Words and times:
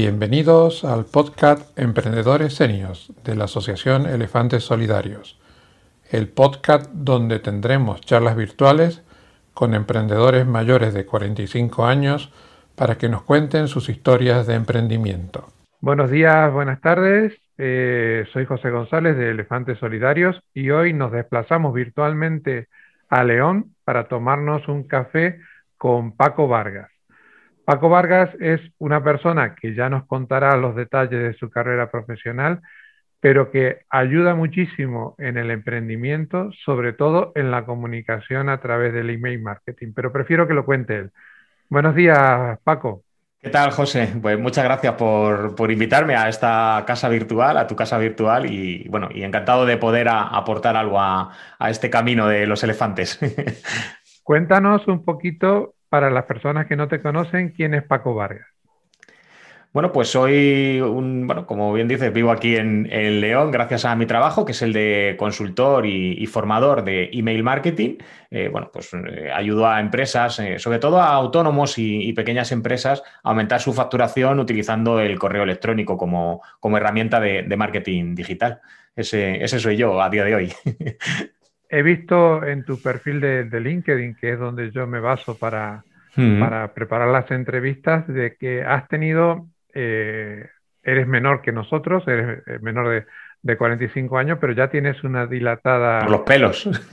Bienvenidos 0.00 0.84
al 0.84 1.06
podcast 1.06 1.76
Emprendedores 1.76 2.54
Senios 2.54 3.12
de 3.24 3.34
la 3.34 3.46
Asociación 3.46 4.06
Elefantes 4.06 4.62
Solidarios, 4.62 5.40
el 6.12 6.28
podcast 6.28 6.88
donde 6.92 7.40
tendremos 7.40 8.00
charlas 8.02 8.36
virtuales 8.36 9.02
con 9.54 9.74
emprendedores 9.74 10.46
mayores 10.46 10.94
de 10.94 11.04
45 11.04 11.84
años 11.84 12.32
para 12.76 12.96
que 12.96 13.08
nos 13.08 13.22
cuenten 13.22 13.66
sus 13.66 13.88
historias 13.88 14.46
de 14.46 14.54
emprendimiento. 14.54 15.48
Buenos 15.80 16.12
días, 16.12 16.52
buenas 16.52 16.80
tardes. 16.80 17.34
Eh, 17.58 18.24
soy 18.32 18.46
José 18.46 18.70
González 18.70 19.16
de 19.16 19.32
Elefantes 19.32 19.80
Solidarios 19.80 20.40
y 20.54 20.70
hoy 20.70 20.92
nos 20.92 21.10
desplazamos 21.10 21.74
virtualmente 21.74 22.68
a 23.08 23.24
León 23.24 23.74
para 23.82 24.06
tomarnos 24.06 24.68
un 24.68 24.84
café 24.84 25.40
con 25.76 26.12
Paco 26.12 26.46
Vargas. 26.46 26.88
Paco 27.68 27.90
Vargas 27.90 28.30
es 28.40 28.62
una 28.78 29.04
persona 29.04 29.54
que 29.54 29.74
ya 29.74 29.90
nos 29.90 30.06
contará 30.06 30.56
los 30.56 30.74
detalles 30.74 31.22
de 31.22 31.34
su 31.34 31.50
carrera 31.50 31.90
profesional, 31.90 32.62
pero 33.20 33.50
que 33.50 33.80
ayuda 33.90 34.34
muchísimo 34.34 35.14
en 35.18 35.36
el 35.36 35.50
emprendimiento, 35.50 36.50
sobre 36.64 36.94
todo 36.94 37.30
en 37.34 37.50
la 37.50 37.66
comunicación 37.66 38.48
a 38.48 38.58
través 38.58 38.94
del 38.94 39.10
email 39.10 39.42
marketing. 39.42 39.92
Pero 39.94 40.14
prefiero 40.14 40.48
que 40.48 40.54
lo 40.54 40.64
cuente 40.64 40.96
él. 40.96 41.10
Buenos 41.68 41.94
días, 41.94 42.58
Paco. 42.64 43.02
¿Qué 43.38 43.50
tal, 43.50 43.70
José? 43.72 44.14
Pues 44.22 44.38
muchas 44.38 44.64
gracias 44.64 44.94
por, 44.94 45.70
invitarme 45.70 46.16
a 46.16 46.30
esta 46.30 46.84
casa 46.86 47.10
virtual, 47.10 47.58
a 47.58 47.66
tu 47.66 47.76
casa 47.76 47.98
virtual, 47.98 48.50
y 48.50 48.88
bueno, 48.88 49.10
y 49.12 49.24
encantado 49.24 49.66
de 49.66 49.76
poder 49.76 50.08
aportar 50.08 50.74
algo 50.74 50.98
a 50.98 51.36
este 51.68 51.90
camino 51.90 52.28
de 52.28 52.46
los 52.46 52.64
elefantes. 52.64 53.20
Cuéntanos 54.24 54.88
un 54.88 55.04
poquito 55.04 55.74
para 55.88 56.10
las 56.10 56.24
personas 56.24 56.66
que 56.66 56.76
no 56.76 56.88
te 56.88 57.00
conocen, 57.00 57.50
¿quién 57.50 57.74
es 57.74 57.82
Paco 57.82 58.14
Vargas? 58.14 58.46
Bueno, 59.70 59.92
pues 59.92 60.08
soy 60.08 60.80
un, 60.80 61.26
bueno, 61.26 61.46
como 61.46 61.72
bien 61.74 61.88
dices, 61.88 62.10
vivo 62.12 62.30
aquí 62.30 62.56
en, 62.56 62.88
León 63.20 63.50
gracias 63.50 63.84
a 63.84 63.94
mi 63.96 64.06
trabajo, 64.06 64.46
que 64.46 64.52
es 64.52 64.62
el 64.62 64.72
de 64.72 65.14
consultor 65.18 65.84
y, 65.86 66.26
formador 66.26 66.82
de 66.84 67.10
email 67.12 67.42
marketing. 67.42 67.98
Eh, 68.30 68.48
bueno, 68.50 68.70
pues 68.72 68.90
eh, 68.94 69.30
ayudo 69.32 69.68
a 69.68 69.78
empresas, 69.80 70.38
eh, 70.40 70.58
sobre 70.58 70.78
todo 70.78 71.00
a 71.00 71.12
autónomos 71.12 71.78
y, 71.78 72.12
pequeñas 72.14 72.50
empresas, 72.50 73.02
a 73.22 73.28
aumentar 73.28 73.60
su 73.60 73.74
facturación 73.74 74.40
utilizando 74.40 75.00
el 75.00 75.18
correo 75.18 75.42
electrónico 75.42 75.98
como, 75.98 76.42
como 76.60 76.78
herramienta 76.78 77.20
de, 77.20 77.56
marketing 77.56 78.14
digital. 78.14 78.60
Ese, 78.96 79.44
ese 79.44 79.60
soy 79.60 79.76
yo 79.76 80.00
a 80.00 80.08
día 80.08 80.24
de 80.24 80.34
hoy. 80.34 80.52
he 81.68 81.82
visto 81.82 82.44
en 82.44 82.64
tu 82.64 82.80
perfil 82.80 83.20
de, 83.20 83.60
LinkedIn, 83.60 84.14
que 84.14 84.32
es 84.32 84.38
donde 84.38 84.70
yo 84.70 84.86
me 84.86 85.00
baso 85.00 85.38
para, 85.38 85.84
para 86.14 86.72
preparar 86.72 87.08
las 87.08 87.30
entrevistas, 87.30 88.06
de 88.06 88.36
que 88.36 88.62
has 88.62 88.88
tenido, 88.88 89.46
eh, 89.74 90.48
eres 90.82 91.06
menor 91.06 91.42
que 91.42 91.52
nosotros, 91.52 92.06
eres 92.08 92.42
eh, 92.46 92.58
menor 92.62 92.88
de, 92.88 93.06
de 93.42 93.56
45 93.56 94.16
años, 94.16 94.38
pero 94.40 94.54
ya 94.54 94.68
tienes 94.68 95.04
una 95.04 95.26
dilatada... 95.26 96.00
Por 96.00 96.10
los 96.10 96.20
pelos. 96.22 96.68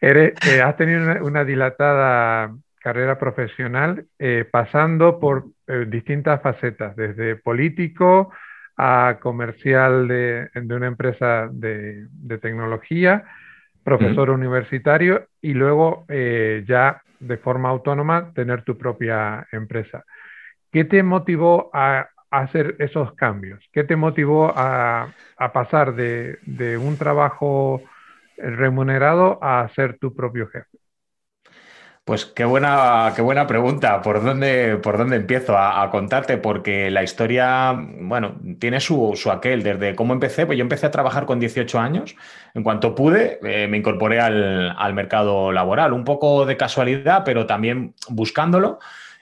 eres, 0.00 0.34
eh, 0.48 0.62
has 0.62 0.76
tenido 0.76 1.24
una, 1.24 1.44
dilatada 1.44 2.54
carrera 2.80 3.18
profesional 3.18 4.06
pasando 4.50 5.18
por 5.18 5.46
distintas 5.88 6.40
facetas, 6.40 6.96
desde 6.96 7.36
político, 7.36 8.32
a 8.78 9.18
comercial 9.20 10.06
de, 10.06 10.48
una 10.54 10.86
empresa 10.86 11.48
de, 11.50 12.06
tecnología, 12.40 13.24
profesor 13.82 14.30
universitario 14.30 15.26
y 15.42 15.52
luego 15.52 16.04
eh, 16.08 16.64
ya 16.66 17.02
de 17.18 17.36
forma 17.38 17.68
autónoma 17.70 18.32
tener 18.32 18.62
tu 18.62 18.78
propia 18.78 19.46
empresa. 19.50 20.04
¿Qué 20.70 20.84
te 20.84 21.02
motivó 21.02 21.70
a, 21.72 22.08
hacer 22.30 22.76
esos 22.78 23.14
cambios? 23.14 23.58
¿Qué 23.72 23.84
te 23.84 23.96
motivó 23.96 24.52
a, 24.54 25.12
pasar 25.52 25.94
de, 25.94 26.38
de 26.42 26.76
un 26.76 26.96
trabajo 26.96 27.82
remunerado 28.36 29.38
a 29.42 29.68
ser 29.74 29.98
tu 29.98 30.14
propio 30.14 30.46
jefe? 30.48 30.77
Pues 32.08 32.24
qué 32.24 32.46
buena, 32.46 33.12
qué 33.14 33.20
buena 33.20 33.46
pregunta. 33.46 34.00
¿Por 34.00 34.24
dónde, 34.24 34.78
por 34.78 34.96
dónde 34.96 35.16
empiezo 35.16 35.58
a, 35.58 35.90
contarte? 35.90 36.38
Porque 36.38 36.90
la 36.90 37.02
historia, 37.02 37.78
bueno, 38.00 38.36
tiene 38.58 38.80
su, 38.80 39.14
aquel. 39.30 39.62
Desde 39.62 39.94
cómo 39.94 40.14
empecé, 40.14 40.46
pues 40.46 40.56
yo 40.56 40.62
empecé 40.62 40.86
a 40.86 40.90
trabajar 40.90 41.26
con 41.26 41.38
18 41.38 41.78
años. 41.78 42.16
En 42.54 42.62
cuanto 42.62 42.94
pude, 42.94 43.38
eh, 43.42 43.68
me 43.68 43.76
incorporé 43.76 44.20
al, 44.20 44.74
al 44.78 44.94
mercado 44.94 45.52
laboral. 45.52 45.92
Un 45.92 46.04
poco 46.06 46.46
de 46.46 46.56
casualidad, 46.56 47.24
pero 47.26 47.44
también 47.44 47.92
buscándolo. 48.08 48.78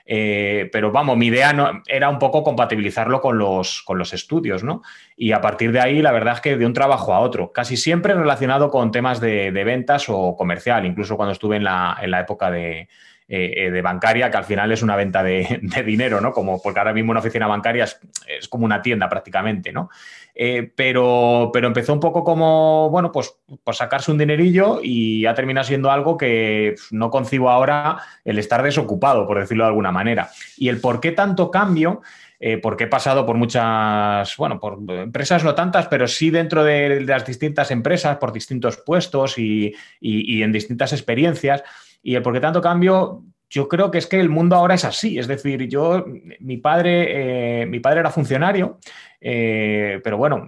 Eh, 0.09 0.69
pero 0.73 0.93
vamos, 0.93 1.17
mi 1.17 1.27
idea 1.27 1.83
era 1.89 2.09
un 2.09 2.21
poco 2.21 2.45
compatibilizarlo 2.45 3.21
con 3.21 3.39
los, 3.39 3.83
con 3.83 3.99
los 3.99 4.13
estudios, 4.13 4.63
¿no? 4.63 4.83
Y 5.17 5.33
a 5.33 5.41
partir 5.41 5.73
de 5.73 5.81
ahí, 5.81 6.01
la 6.01 6.13
verdad 6.13 6.35
es 6.35 6.41
que 6.41 6.57
de 6.57 6.65
un 6.65 6.73
trabajo 6.73 7.13
a 7.13 7.19
otro, 7.19 7.51
casi 7.53 7.77
siempre 7.77 8.15
relacionado 8.15 8.71
con 8.71 8.93
temas 8.93 9.21
de, 9.21 9.51
ventas 9.51 10.07
o 10.09 10.37
comercial, 10.37 10.87
incluso 10.87 11.17
cuando 11.17 11.33
estuve 11.33 11.57
en 11.57 11.65
la, 11.65 11.99
en 12.01 12.13
la 12.13 12.21
época 12.21 12.53
de, 12.53 12.89
eh, 13.29 13.71
de 13.73 13.83
bancaria, 13.83 14.31
que 14.31 14.37
al 14.37 14.45
final 14.45 14.71
es 14.71 14.83
una 14.83 14.95
venta 14.95 15.23
de, 15.23 15.61
dinero, 15.85 16.21
¿no? 16.21 16.33
Como 16.33 16.63
porque 16.63 16.79
ahora 16.79 16.93
mismo 16.93 17.11
una 17.11 17.21
oficina 17.21 17.47
bancaria 17.47 17.85
es, 17.85 17.99
es 18.29 18.49
como 18.49 18.65
una 18.65 18.81
tienda 18.81 19.09
prácticamente, 19.09 19.73
¿no? 19.73 19.91
Eh, 20.39 20.71
pero, 20.77 21.51
pero 21.51 21.67
empezó 21.67 21.95
un 21.95 22.01
poco 22.01 22.23
como, 22.23 22.91
bueno, 22.91 23.11
pues, 23.11 23.35
pues 23.65 23.79
sacarse 23.79 24.13
un 24.13 24.19
dinerillo 24.19 24.81
y 24.83 25.25
ha 25.25 25.35
terminado 25.35 25.67
siendo 25.67 25.91
algo 25.91 26.19
que 26.19 26.75
no 26.91 27.11
concibo 27.11 27.49
ahora 27.49 27.97
el 28.23 28.39
estar 28.39 28.63
desocupado, 28.63 29.27
por 29.27 29.41
decirlo 29.41 29.65
de 29.65 29.69
alguna 29.69 29.91
manera. 29.91 30.29
Y 30.59 30.69
el 30.69 30.79
por 30.79 31.01
qué 31.01 31.13
tanto 31.13 31.51
cambio, 31.51 32.03
eh, 32.39 32.59
porque 32.59 32.85
he 32.85 32.89
pasado 32.89 33.25
por 33.25 33.37
muchas, 33.37 34.37
bueno, 34.37 34.61
por 34.61 34.79
empresas 34.89 35.43
no 35.43 35.55
tantas, 35.55 35.89
pero 35.89 36.07
sí 36.07 36.29
dentro 36.29 36.63
de, 36.63 37.01
las 37.01 37.25
distintas 37.25 37.71
empresas, 37.71 38.19
por 38.19 38.31
distintos 38.31 38.77
puestos 38.77 39.39
y, 39.39 39.75
y 40.01 40.43
en 40.43 40.53
distintas 40.53 40.93
experiencias. 40.93 41.65
Y 42.07 42.15
el 42.15 42.23
por 42.23 42.33
qué 42.33 42.39
tanto 42.39 42.61
cambio 42.61 43.25
yo 43.51 43.67
creo 43.67 43.91
que 43.91 43.99
es 43.99 44.07
que 44.07 44.21
el 44.21 44.29
mundo 44.29 44.55
ahora 44.55 44.77
es 44.77 44.85
así. 44.85 45.19
Es 45.19 45.27
decir, 45.27 45.67
yo, 45.69 46.05
mi 46.39 46.57
padre, 46.59 47.63
eh, 47.63 47.67
mi 47.67 47.81
padre 47.81 48.01
era 48.01 48.11
funcionario, 48.11 48.79
eh, 49.21 50.01
pero 50.05 50.17
bueno, 50.17 50.47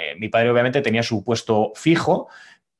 eh, 0.00 0.14
mi 0.18 0.30
padre 0.30 0.50
obviamente 0.50 0.80
tenía 0.80 1.02
su 1.02 1.22
puesto 1.22 1.72
fijo, 1.74 2.28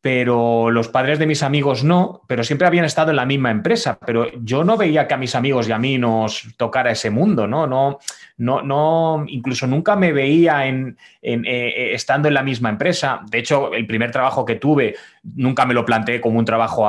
pero 0.00 0.70
los 0.70 0.88
padres 0.88 1.18
de 1.18 1.26
mis 1.26 1.42
amigos 1.42 1.84
no, 1.84 2.22
pero 2.26 2.44
siempre 2.44 2.66
habían 2.66 2.86
estado 2.86 3.10
en 3.10 3.16
la 3.16 3.26
misma 3.26 3.50
empresa, 3.50 3.98
pero 4.04 4.30
yo 4.42 4.64
no 4.64 4.78
veía 4.78 5.06
que 5.06 5.14
a 5.14 5.18
mis 5.18 5.34
amigos 5.34 5.68
y 5.68 5.72
a 5.72 5.78
mí 5.78 5.98
nos 5.98 6.46
tocara 6.56 6.92
ese 6.92 7.10
mundo, 7.10 7.46
¿no? 7.46 7.66
No, 7.66 7.98
no, 8.38 8.62
no 8.62 9.24
incluso 9.28 9.66
nunca 9.66 9.96
me 9.96 10.12
veía 10.12 10.66
en, 10.66 10.96
estando 11.22 12.28
en 12.28 12.34
la 12.34 12.42
misma 12.42 12.70
empresa. 12.70 13.20
De 13.30 13.38
hecho, 13.38 13.74
el 13.74 13.86
primer 13.86 14.10
trabajo 14.10 14.44
que 14.46 14.56
tuve 14.56 14.94
nunca 15.34 15.64
me 15.64 15.74
lo 15.74 15.84
planteé 15.84 16.20
como 16.20 16.38
un 16.38 16.44
trabajo 16.44 16.88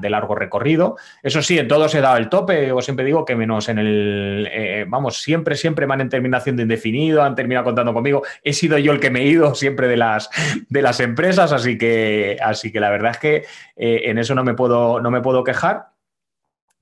de 0.00 0.10
largo 0.10 0.34
recorrido. 0.34 0.96
Eso 1.22 1.42
sí, 1.42 1.58
en 1.58 1.68
todo 1.68 1.88
se 1.88 2.00
dado 2.00 2.16
el 2.16 2.28
tope, 2.28 2.72
o 2.72 2.80
siempre 2.80 3.04
digo 3.04 3.24
que 3.24 3.34
menos 3.34 3.68
en 3.68 3.78
el, 3.78 4.48
eh, 4.50 4.84
vamos, 4.88 5.20
siempre, 5.20 5.56
siempre 5.56 5.86
me 5.86 5.94
han 5.94 6.00
en 6.02 6.08
terminación 6.08 6.56
de 6.56 6.62
indefinido, 6.62 7.22
han 7.22 7.34
terminado 7.34 7.64
contando 7.64 7.92
conmigo. 7.92 8.22
He 8.42 8.52
sido 8.52 8.78
yo 8.78 8.92
el 8.92 9.00
que 9.00 9.10
me 9.10 9.20
he 9.20 9.26
ido 9.26 9.54
siempre 9.54 9.88
de 9.88 9.96
las, 9.96 10.30
de 10.68 10.82
las 10.82 11.00
empresas, 11.00 11.52
así 11.52 11.76
que 11.76 12.36
así 12.42 12.70
que 12.72 12.80
la 12.80 12.90
verdad 12.90 13.12
es 13.12 13.18
que 13.18 13.36
eh, 13.76 14.02
en 14.04 14.18
eso 14.18 14.34
no 14.34 14.44
me 14.44 14.54
puedo, 14.54 15.00
no 15.00 15.10
me 15.10 15.20
puedo 15.20 15.44
quejar. 15.44 15.97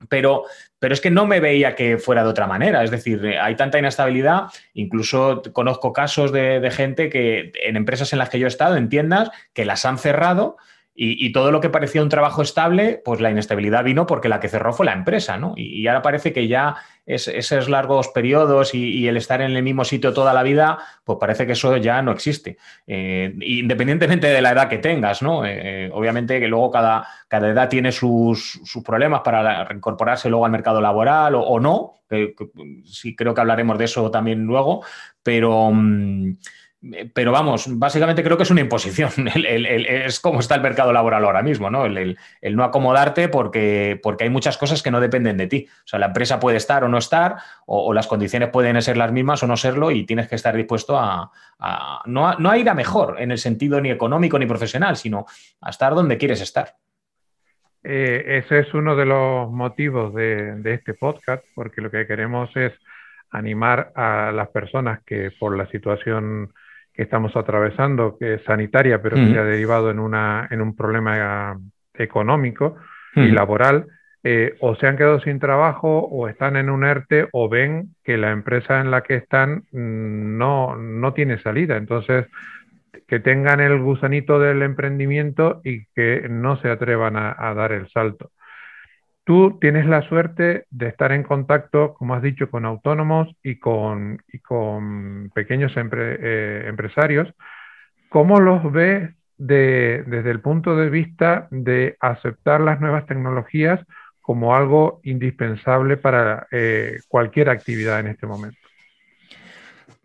Pero, 0.09 0.45
pero, 0.79 0.93
es 0.93 1.01
que 1.01 1.11
no 1.11 1.27
me 1.27 1.41
veía 1.41 1.75
que 1.75 1.99
fuera 1.99 2.23
de 2.23 2.29
otra 2.29 2.47
manera. 2.47 2.85
Es 2.85 2.91
decir, 2.91 3.25
hay 3.41 3.57
tanta 3.57 3.79
inestabilidad, 3.79 4.45
incluso 4.75 5.43
conozco 5.53 5.93
casos 5.93 6.33
de, 6.33 6.61
de, 6.61 6.71
gente 6.71 7.09
que 7.09 7.51
en 7.65 7.77
empresas 7.77 8.13
en 8.13 8.19
las 8.19 8.29
que 8.29 8.39
yo 8.39 8.47
he 8.47 8.49
estado, 8.49 8.77
en 8.77 8.89
tiendas, 8.89 9.31
que 9.55 9.65
las 9.65 9.85
han 9.85 9.99
cerrado 9.99 10.59
y, 10.99 11.31
todo 11.33 11.51
lo 11.51 11.61
que 11.61 11.69
parecía 11.69 12.03
un 12.03 12.09
trabajo 12.09 12.41
estable, 12.41 13.03
pues 13.05 13.21
la 13.21 13.31
inestabilidad 13.31 13.85
vino 13.85 14.07
porque 14.07 14.31
la 14.31 14.41
que 14.41 14.49
cerró 14.49 14.73
fue 14.73 14.87
la 14.87 14.95
empresa, 14.95 15.37
¿no? 15.37 15.53
Y, 15.57 15.87
ahora 15.87 16.01
parece 16.01 16.33
que 16.33 16.49
ya 16.49 16.77
esos 17.05 17.69
largos 17.69 18.09
periodos 18.09 18.75
y, 18.75 19.07
el 19.07 19.19
estar 19.19 19.43
en 19.43 19.55
el 19.55 19.63
mismo 19.63 19.85
sitio 19.85 20.15
toda 20.15 20.33
la 20.33 20.43
vida, 20.43 20.79
pues 21.05 21.19
parece 21.21 21.47
que 21.47 21.53
eso 21.53 21.77
ya 21.77 22.01
no 22.01 22.13
existe. 22.13 22.57
Eh, 22.87 23.35
independientemente 23.41 24.29
de 24.29 24.41
la 24.41 24.53
edad 24.53 24.69
que 24.69 24.79
tengas, 24.79 25.21
¿no? 25.21 25.45
Eh, 25.45 25.91
obviamente 25.93 26.41
que 26.41 26.49
luego 26.49 26.71
cada, 26.71 27.07
edad 27.31 27.69
tiene 27.69 27.93
sus, 27.93 28.59
problemas 28.85 29.21
para 29.21 29.65
reincorporarse 29.65 30.31
luego 30.31 30.47
al 30.47 30.53
mercado 30.53 30.81
laboral 30.81 31.35
o, 31.35 31.61
no. 31.61 32.01
sí, 32.85 33.15
creo 33.15 33.35
que 33.35 33.41
hablaremos 33.43 33.77
de 33.77 33.85
eso 33.85 34.11
también 34.11 34.45
luego, 34.45 34.83
pero... 35.23 35.71
Mm, 35.73 36.31
eh, 36.31 36.37
pero 37.13 37.33
vamos, 37.33 37.67
básicamente 37.79 38.23
creo 38.23 38.37
que 38.37 38.43
es 38.43 38.51
una 38.51 38.61
imposición. 38.61 39.11
es 39.35 40.21
como 40.21 40.41
está 40.41 40.55
el 40.55 40.61
mercado 40.61 40.93
laboral 40.93 41.25
ahora 41.25 41.43
mismo, 41.43 41.71
¿no? 41.71 41.87
El, 41.87 42.17
no 42.43 42.65
acomodarte 42.65 43.29
porque, 43.29 43.99
porque 44.03 44.25
hay 44.25 44.31
muchas 44.31 44.59
cosas 44.59 44.83
que 44.83 44.91
no 44.91 45.01
dependen 45.01 45.37
de 45.37 45.47
ti. 45.47 45.67
O 45.85 45.89
sea, 45.89 45.99
la 45.99 46.07
empresa 46.07 46.41
puede 46.41 46.57
estar 46.57 46.85
o 46.85 46.89
no 46.89 46.99
estar, 46.99 47.37
o, 47.67 47.93
las 47.93 48.07
condiciones 48.07 48.51
pueden 48.51 48.81
ser 48.83 48.97
las 48.97 49.13
mismas 49.13 49.43
o 49.43 49.47
no 49.47 49.57
serlo, 49.57 49.91
y 49.91 50.05
tienes 50.05 50.29
que 50.29 50.35
estar 50.35 50.57
dispuesto 50.57 50.99
a, 50.99 51.31
no, 52.07 52.29
a, 52.29 52.59
ir 52.59 52.69
a 52.69 52.75
mejor 52.75 53.21
en 53.21 53.31
el 53.31 53.39
sentido 53.39 53.81
ni 53.81 53.91
económico 53.91 54.39
ni 54.39 54.47
profesional, 54.47 54.97
sino 54.97 55.27
a 55.61 55.71
estar 55.71 55.95
donde 55.95 56.19
quieres 56.19 56.41
estar. 56.41 56.75
Eh, 57.83 58.43
ese 58.45 58.61
es 58.61 58.75
uno 58.75 58.97
de 58.97 59.07
los 59.07 59.51
motivos 59.51 60.13
de 60.15 60.75
este 60.75 60.95
podcast, 60.95 61.45
porque 61.55 61.81
lo 61.81 61.91
que 61.91 62.07
queremos 62.07 62.51
es 62.57 62.73
animar 63.31 63.93
a 63.95 64.33
las 64.33 64.49
personas 64.49 65.01
que 65.05 65.31
por 65.39 65.57
la 65.57 65.67
situación 65.67 66.53
que 66.97 67.03
estamos 67.03 67.37
atravesando, 67.37 68.17
que 68.19 68.35
es 68.35 68.45
sanitaria, 68.45 69.03
pero 69.03 69.17
que 69.17 69.33
se 69.33 69.39
ha 69.39 69.45
derivado 69.45 69.91
en, 69.91 69.99
una, 69.99 70.49
en 70.51 70.63
un 70.63 70.75
problema 70.75 71.59
económico 71.95 72.77
y 73.15 73.31
laboral, 73.31 73.87
eh, 74.25 74.57
o 74.61 74.75
se 74.75 74.87
han 74.87 74.97
quedado 74.97 75.21
sin 75.21 75.39
trabajo 75.39 76.01
o 76.01 76.27
están 76.27 76.57
en 76.57 76.69
un 76.69 76.85
ERTE 76.85 77.29
o 77.33 77.49
ven 77.49 77.95
que 78.03 78.17
la 78.17 78.33
empresa 78.33 78.81
en 78.81 78.91
la 78.91 79.03
que 79.03 79.15
están 79.15 79.65
mm, 79.71 80.37
no, 80.37 80.75
no 80.77 81.13
tiene 81.13 81.39
salida. 81.39 81.77
Entonces, 81.77 82.27
que 83.07 83.21
tengan 83.21 83.61
el 83.61 83.81
gusanito 83.81 84.41
del 84.41 84.63
emprendimiento 84.63 85.61
y 85.65 85.87
que 85.95 86.27
no 86.29 86.61
se 86.61 86.71
atrevan 86.71 87.17
a, 87.17 87.55
dar 87.55 87.73
el 87.73 87.89
salto. 87.91 88.31
Tú 89.27 89.59
tienes 89.61 89.87
la 89.87 90.03
suerte 90.03 90.67
de 90.71 90.87
estar 90.87 91.11
en 91.11 91.25
contacto, 91.25 91.95
como 91.95 92.15
has 92.15 92.23
dicho, 92.23 92.49
con 92.49 92.65
autónomos 92.65 93.35
y 93.43 93.59
con, 93.59 94.23
pequeños 95.35 95.73
eh, 95.77 96.65
empresarios. 96.69 97.35
¿Cómo 98.09 98.39
los 98.39 98.71
ves 98.71 99.11
desde 99.37 100.31
el 100.31 100.41
punto 100.41 100.77
de 100.77 100.91
vista 100.91 101.49
de 101.51 101.97
aceptar 101.99 102.61
las 102.61 102.81
nuevas 102.81 103.05
tecnologías 103.07 103.81
como 104.21 104.55
algo 104.55 105.01
indispensable 105.03 105.97
para 105.97 106.47
eh, 106.53 107.01
cualquier 107.09 107.51
actividad 107.51 107.99
en 107.99 108.07
este 108.07 108.29
momento? 108.29 108.66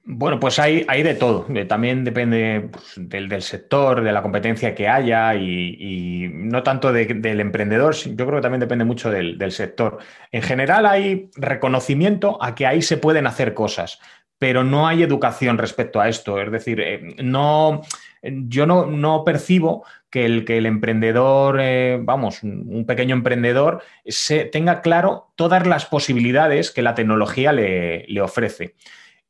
Bueno, 0.03 0.39
pues 0.39 0.57
hay, 0.57 0.83
hay 0.88 1.03
de 1.03 1.13
todo. 1.13 1.45
Eh, 1.53 1.65
también 1.65 2.03
depende 2.03 2.69
pues, 2.71 2.94
del, 2.98 3.42
sector, 3.44 4.01
de 4.01 4.12
la 4.12 4.24
competencia 4.24 4.74
que 4.74 4.88
haya 4.88 5.36
y, 5.36 6.27
no 6.33 6.63
tanto 6.63 6.92
del 6.92 7.39
emprendedor, 7.39 7.95
yo 7.95 8.25
creo 8.25 8.38
que 8.38 8.42
también 8.42 8.59
depende 8.59 8.83
mucho 8.83 9.12
del, 9.12 9.51
sector. 9.51 10.00
En 10.31 10.42
general 10.42 10.88
hay 10.88 11.30
reconocimiento 11.36 12.44
a 12.44 12.56
que 12.56 12.65
ahí 12.65 12.81
se 12.81 12.98
pueden 12.98 13.27
hacer 13.27 13.53
cosas, 13.53 14.00
pero 14.39 14.63
no 14.63 14.88
hay 14.88 15.03
educación 15.03 15.59
respecto 15.59 16.01
a 16.01 16.09
esto. 16.09 16.42
Es 16.42 16.51
decir, 16.51 16.81
eh, 16.81 17.15
no, 17.21 17.81
yo 18.24 18.65
no, 18.65 18.88
no 18.88 19.24
percibo 19.24 19.86
que 20.09 20.25
el, 20.25 20.45
que 20.45 20.57
el 20.57 20.65
emprendedor, 20.65 21.59
eh, 21.62 22.00
vamos, 22.01 22.42
un 22.42 22.86
pequeño 22.88 23.15
emprendedor, 23.15 23.83
se, 24.06 24.45
tenga 24.45 24.81
claro 24.81 25.31
todas 25.36 25.68
las 25.68 25.86
posibilidades 25.86 26.71
que 26.71 26.81
la 26.81 26.95
tecnología 26.95 27.54
le, 27.54 28.06
le 28.07 28.21
ofrece. 28.21 28.74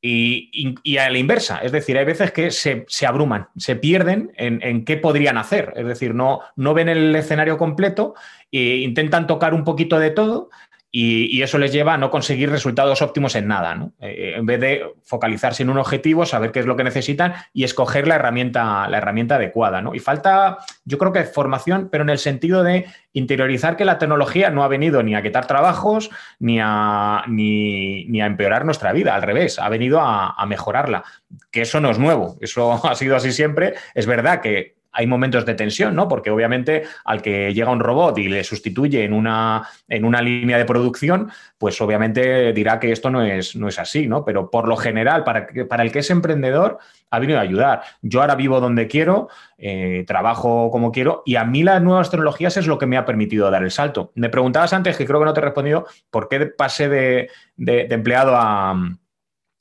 Y, 0.04 0.98
a 0.98 1.10
la 1.12 1.18
inversa, 1.20 1.60
es 1.60 1.72
decir, 1.72 1.96
hay 1.96 2.06
veces 2.06 2.32
que 2.32 2.50
se, 2.50 2.86
abruman, 3.06 3.50
se 3.56 3.76
pierden 3.76 4.32
en, 4.36 4.84
qué 4.84 4.98
podrían 4.98 5.38
hacer, 5.38 5.74
es 5.76 5.86
decir, 5.86 6.16
no, 6.16 6.40
no 6.56 6.74
ven 6.74 6.90
el 6.90 7.16
escenario 7.16 7.60
completo 7.60 8.16
e 8.52 8.78
intentan 8.78 9.28
tocar 9.28 9.54
un 9.54 9.64
poquito 9.64 10.00
de 10.00 10.10
todo 10.10 10.50
y, 10.94 11.42
eso 11.42 11.58
les 11.58 11.72
lleva 11.72 11.94
a 11.94 11.98
no 11.98 12.12
conseguir 12.12 12.50
resultados 12.50 13.02
óptimos 13.02 13.36
en 13.36 13.48
nada, 13.48 13.76
¿no? 13.76 13.94
Eh, 14.02 14.34
en 14.36 14.46
vez 14.46 14.60
de 14.60 14.84
focalizarse 15.04 15.64
en 15.64 15.70
un 15.70 15.78
objetivo, 15.78 16.26
saber 16.26 16.52
qué 16.52 16.60
es 16.60 16.66
lo 16.66 16.76
que 16.76 16.84
necesitan 16.84 17.34
y 17.54 17.64
escoger 17.64 18.08
la 18.08 18.16
herramienta, 18.16 18.90
la 18.90 18.98
herramienta 18.98 19.36
adecuada. 19.36 19.82
¿no? 19.82 19.96
Y 19.96 20.00
falta, 20.00 20.58
yo 20.84 20.98
creo 20.98 21.14
que 21.14 21.24
formación, 21.24 21.88
pero 21.90 22.04
en 22.04 22.10
el 22.10 22.18
sentido 22.18 22.64
de 22.64 22.88
interiorizar 23.14 23.78
que 23.78 23.86
la 23.86 23.98
tecnología 24.00 24.50
no 24.50 24.64
ha 24.64 24.68
venido 24.68 25.02
ni 25.02 25.16
a 25.16 25.24
quitar 25.24 25.48
trabajos 25.48 26.10
ni 26.40 26.60
a, 26.62 27.24
ni, 27.28 28.22
a 28.22 28.26
empeorar 28.26 28.66
nuestra 28.66 28.92
vida, 28.92 29.16
al 29.16 29.22
revés, 29.22 29.60
ha 29.60 29.70
venido 29.70 30.02
a 30.02 30.46
mejorarla. 30.46 31.04
Que 31.52 31.62
eso 31.62 31.80
no 31.80 31.90
es 31.90 32.00
nuevo, 32.00 32.38
eso 32.42 32.86
ha 32.88 32.96
sido 32.96 33.16
así 33.16 33.32
siempre. 33.32 33.76
Es 33.96 34.06
verdad 34.06 34.42
que 34.42 34.81
hay 34.92 35.08
momentos 35.08 35.46
de 35.46 35.54
tensión, 35.54 35.96
¿no? 35.96 36.08
Porque 36.08 36.30
obviamente 36.30 36.84
al 37.06 37.22
que 37.22 37.54
llega 37.54 37.72
un 37.72 37.80
robot 37.80 38.18
y 38.18 38.28
le 38.28 38.44
sustituye 38.44 39.04
en 39.04 39.14
una, 39.14 39.68
en 39.88 40.06
una 40.06 40.22
línea 40.22 40.58
de 40.58 40.66
producción, 40.66 41.32
pues 41.58 41.80
obviamente 41.82 42.54
dirá 42.54 42.80
que 42.80 42.92
esto 42.92 43.10
no 43.10 43.22
es, 43.22 43.56
no 43.56 43.68
es 43.68 43.80
así, 43.80 44.08
¿no? 44.08 44.26
Pero 44.26 44.50
por 44.50 44.68
lo 44.68 44.76
general, 44.76 45.24
para, 45.24 45.48
para 45.70 45.84
el 45.84 45.92
que 45.92 46.00
es 46.00 46.10
emprendedor, 46.10 46.80
ha 47.12 47.20
venido 47.20 47.40
a 47.40 47.42
ayudar. 47.42 47.84
Yo 48.02 48.22
ahora 48.22 48.36
vivo 48.36 48.60
donde 48.60 48.88
quiero, 48.88 49.30
eh, 49.58 50.06
trabajo 50.08 50.72
como 50.72 50.92
quiero 50.92 51.24
y 51.26 51.36
a 51.36 51.44
mí 51.44 51.62
las 51.62 51.82
nuevas 51.82 52.10
tecnologías 52.10 52.58
es 52.58 52.68
lo 52.68 52.78
que 52.78 52.86
me 52.86 52.98
ha 52.98 53.06
permitido 53.06 53.52
dar 53.52 53.64
el 53.64 53.72
salto. 53.72 54.12
Me 54.16 54.30
preguntabas 54.30 54.74
antes, 54.74 54.98
que 54.98 55.06
creo 55.06 55.20
que 55.20 55.26
no 55.26 55.34
te 55.34 55.42
he 55.42 55.44
respondido, 55.44 55.86
¿por 56.10 56.30
qué 56.30 56.48
pasé 56.48 56.90
de, 56.90 57.30
empleado 57.58 58.36
a, 58.36 58.76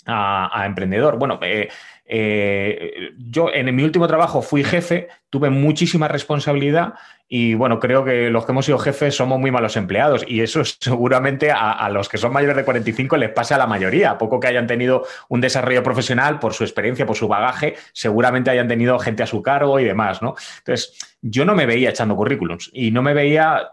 a, 0.06 0.64
emprendedor? 0.66 1.18
Bueno, 1.18 1.38
eh, 1.42 1.68
eh, 2.06 3.10
yo 3.18 3.52
en 3.52 3.74
mi 3.74 3.82
último 3.82 4.06
trabajo 4.08 4.42
fui 4.42 4.64
jefe, 4.64 5.08
tuve 5.28 5.50
muchísima 5.50 6.08
responsabilidad 6.08 6.94
y 7.28 7.54
bueno, 7.54 7.78
creo 7.78 8.04
que 8.04 8.28
los 8.30 8.44
que 8.44 8.50
hemos 8.50 8.66
sido 8.66 8.78
jefes 8.78 9.14
somos 9.14 9.38
muy 9.38 9.52
malos 9.52 9.76
empleados 9.76 10.24
y 10.26 10.40
eso 10.40 10.64
seguramente 10.80 11.52
a, 11.52 11.88
los 11.90 12.08
que 12.08 12.18
son 12.18 12.32
mayores 12.32 12.56
de 12.56 12.64
45 12.64 13.16
les 13.16 13.30
pasa 13.30 13.54
a 13.54 13.58
la 13.58 13.66
mayoría. 13.66 14.18
poco 14.18 14.40
que 14.40 14.48
hayan 14.48 14.66
tenido 14.66 15.04
un 15.28 15.40
desarrollo 15.40 15.82
profesional 15.82 16.40
por 16.40 16.54
su 16.54 16.64
experiencia, 16.64 17.06
por 17.06 17.16
su 17.16 17.28
bagaje, 17.28 17.76
seguramente 17.92 18.50
hayan 18.50 18.66
tenido 18.66 18.98
gente 18.98 19.22
a 19.22 19.26
su 19.26 19.42
cargo 19.42 19.78
y 19.78 19.84
demás, 19.84 20.20
¿no? 20.22 20.34
Entonces, 20.58 20.98
yo 21.22 21.44
no 21.44 21.54
me 21.54 21.66
veía 21.66 21.90
echando 21.90 22.16
currículums 22.16 22.70
y 22.72 22.90
no 22.90 23.02
me 23.02 23.14
veía, 23.14 23.68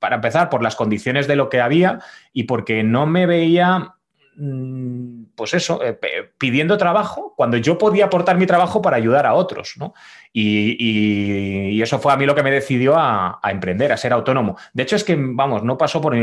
para 0.00 0.16
empezar, 0.16 0.50
por 0.50 0.62
las 0.62 0.74
condiciones 0.74 1.28
de 1.28 1.36
lo 1.36 1.48
que 1.48 1.60
había 1.60 2.00
y 2.32 2.44
porque 2.44 2.82
no 2.82 3.06
me 3.06 3.26
veía 3.26 3.94
Mm, 4.40 5.17
pues 5.38 5.54
eso, 5.54 5.80
eh, 5.82 5.96
pidiendo 6.36 6.76
trabajo 6.76 7.32
cuando 7.36 7.56
yo 7.56 7.78
podía 7.78 8.06
aportar 8.06 8.36
mi 8.36 8.44
trabajo 8.44 8.82
para 8.82 8.96
ayudar 8.96 9.24
a 9.24 9.34
otros, 9.34 9.76
¿no? 9.78 9.94
Y, 10.32 11.80
eso 11.80 12.00
fue 12.00 12.12
a 12.12 12.16
mí 12.16 12.26
lo 12.26 12.34
que 12.34 12.42
me 12.42 12.50
decidió 12.50 12.94
a, 12.98 13.40
emprender, 13.44 13.92
a 13.92 13.96
ser 13.96 14.12
autónomo. 14.12 14.58
De 14.74 14.82
hecho, 14.82 14.96
es 14.96 15.04
que, 15.04 15.16
vamos, 15.16 15.62
no 15.62 15.78
pasó 15.78 16.00
por 16.00 16.14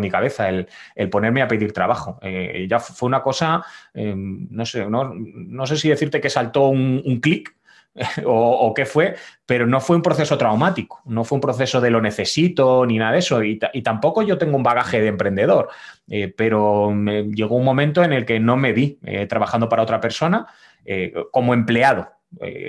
mi, 0.00 0.10
cabeza 0.10 0.48
el, 0.48 0.68
ponerme 1.10 1.42
a 1.42 1.48
pedir 1.48 1.72
trabajo. 1.72 2.18
Eh, 2.22 2.66
ya 2.70 2.78
fue 2.78 3.08
una 3.08 3.22
cosa, 3.22 3.64
em, 3.92 4.46
no 4.50 4.64
sé, 4.64 4.86
no, 4.88 5.66
sé 5.66 5.76
si 5.76 5.88
decirte 5.88 6.20
que 6.20 6.30
saltó 6.30 6.68
un, 6.68 7.02
un 7.04 7.20
clic, 7.20 7.54
o, 8.24 8.72
qué 8.74 8.86
fue, 8.86 9.16
pero 9.44 9.66
no 9.66 9.80
fue 9.80 9.96
un 9.96 10.02
proceso 10.02 10.38
traumático, 10.38 11.02
no 11.04 11.24
fue 11.24 11.36
un 11.36 11.42
proceso 11.42 11.80
de 11.80 11.90
lo 11.90 12.00
necesito 12.00 12.86
ni 12.86 12.98
nada 12.98 13.12
de 13.12 13.18
eso, 13.18 13.42
y, 13.42 13.58
tampoco 13.58 14.22
yo 14.22 14.38
tengo 14.38 14.56
un 14.56 14.62
bagaje 14.62 15.00
de 15.00 15.08
emprendedor, 15.08 15.68
eh, 16.08 16.32
pero 16.34 16.90
me, 16.90 17.24
llegó 17.24 17.56
un 17.56 17.64
momento 17.64 18.02
en 18.02 18.12
el 18.12 18.24
que 18.24 18.40
no 18.40 18.56
me 18.56 18.72
vi 18.72 18.98
eh, 19.04 19.26
trabajando 19.26 19.68
para 19.68 19.82
otra 19.82 20.00
persona 20.00 20.46
eh, 20.84 21.12
como 21.30 21.54
empleado, 21.54 22.10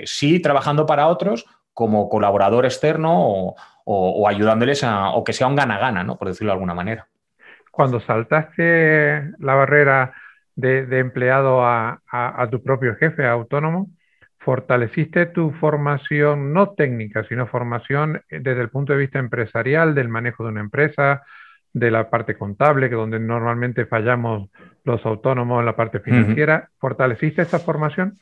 sí 0.04 0.40
trabajando 0.40 0.84
para 0.84 1.08
otros 1.08 1.46
como 1.72 2.10
colaborador 2.10 2.66
externo 2.66 3.54
o, 3.86 4.28
ayudándoles 4.28 4.84
a, 4.84 5.10
o 5.10 5.24
que 5.24 5.32
sea 5.32 5.46
un 5.46 5.56
gana-gana, 5.56 6.04
¿no? 6.04 6.18
por 6.18 6.28
decirlo 6.28 6.50
de 6.50 6.54
alguna 6.54 6.74
manera. 6.74 7.08
Cuando 7.70 7.98
saltaste 8.00 9.32
la 9.38 9.54
barrera 9.54 10.12
de, 10.54 10.98
empleado 10.98 11.64
a, 11.64 12.02
a 12.06 12.48
tu 12.50 12.62
propio 12.62 12.94
jefe, 12.96 13.26
autónomo, 13.26 13.88
fortaleciste 14.44 15.26
tu 15.26 15.50
formación 15.52 16.52
no 16.52 16.70
técnica, 16.70 17.24
sino 17.24 17.46
formación 17.46 18.22
eh, 18.28 18.40
desde 18.40 18.60
el 18.60 18.68
punto 18.68 18.92
de 18.92 18.98
vista 18.98 19.18
empresarial, 19.18 19.94
del 19.94 20.08
manejo 20.08 20.44
de 20.44 20.50
una 20.50 20.60
empresa, 20.60 21.22
de 21.72 21.90
la 21.90 22.08
parte 22.08 22.36
contable, 22.36 22.88
que 22.88 22.94
donde 22.94 23.18
normalmente 23.18 23.86
fallamos 23.86 24.48
los 24.84 25.04
autónomos 25.04 25.60
en 25.60 25.66
la 25.66 25.74
parte 25.74 25.98
financiera. 25.98 26.68
¿Fortaleciste 26.78 27.42
esta 27.42 27.58
formación? 27.58 28.18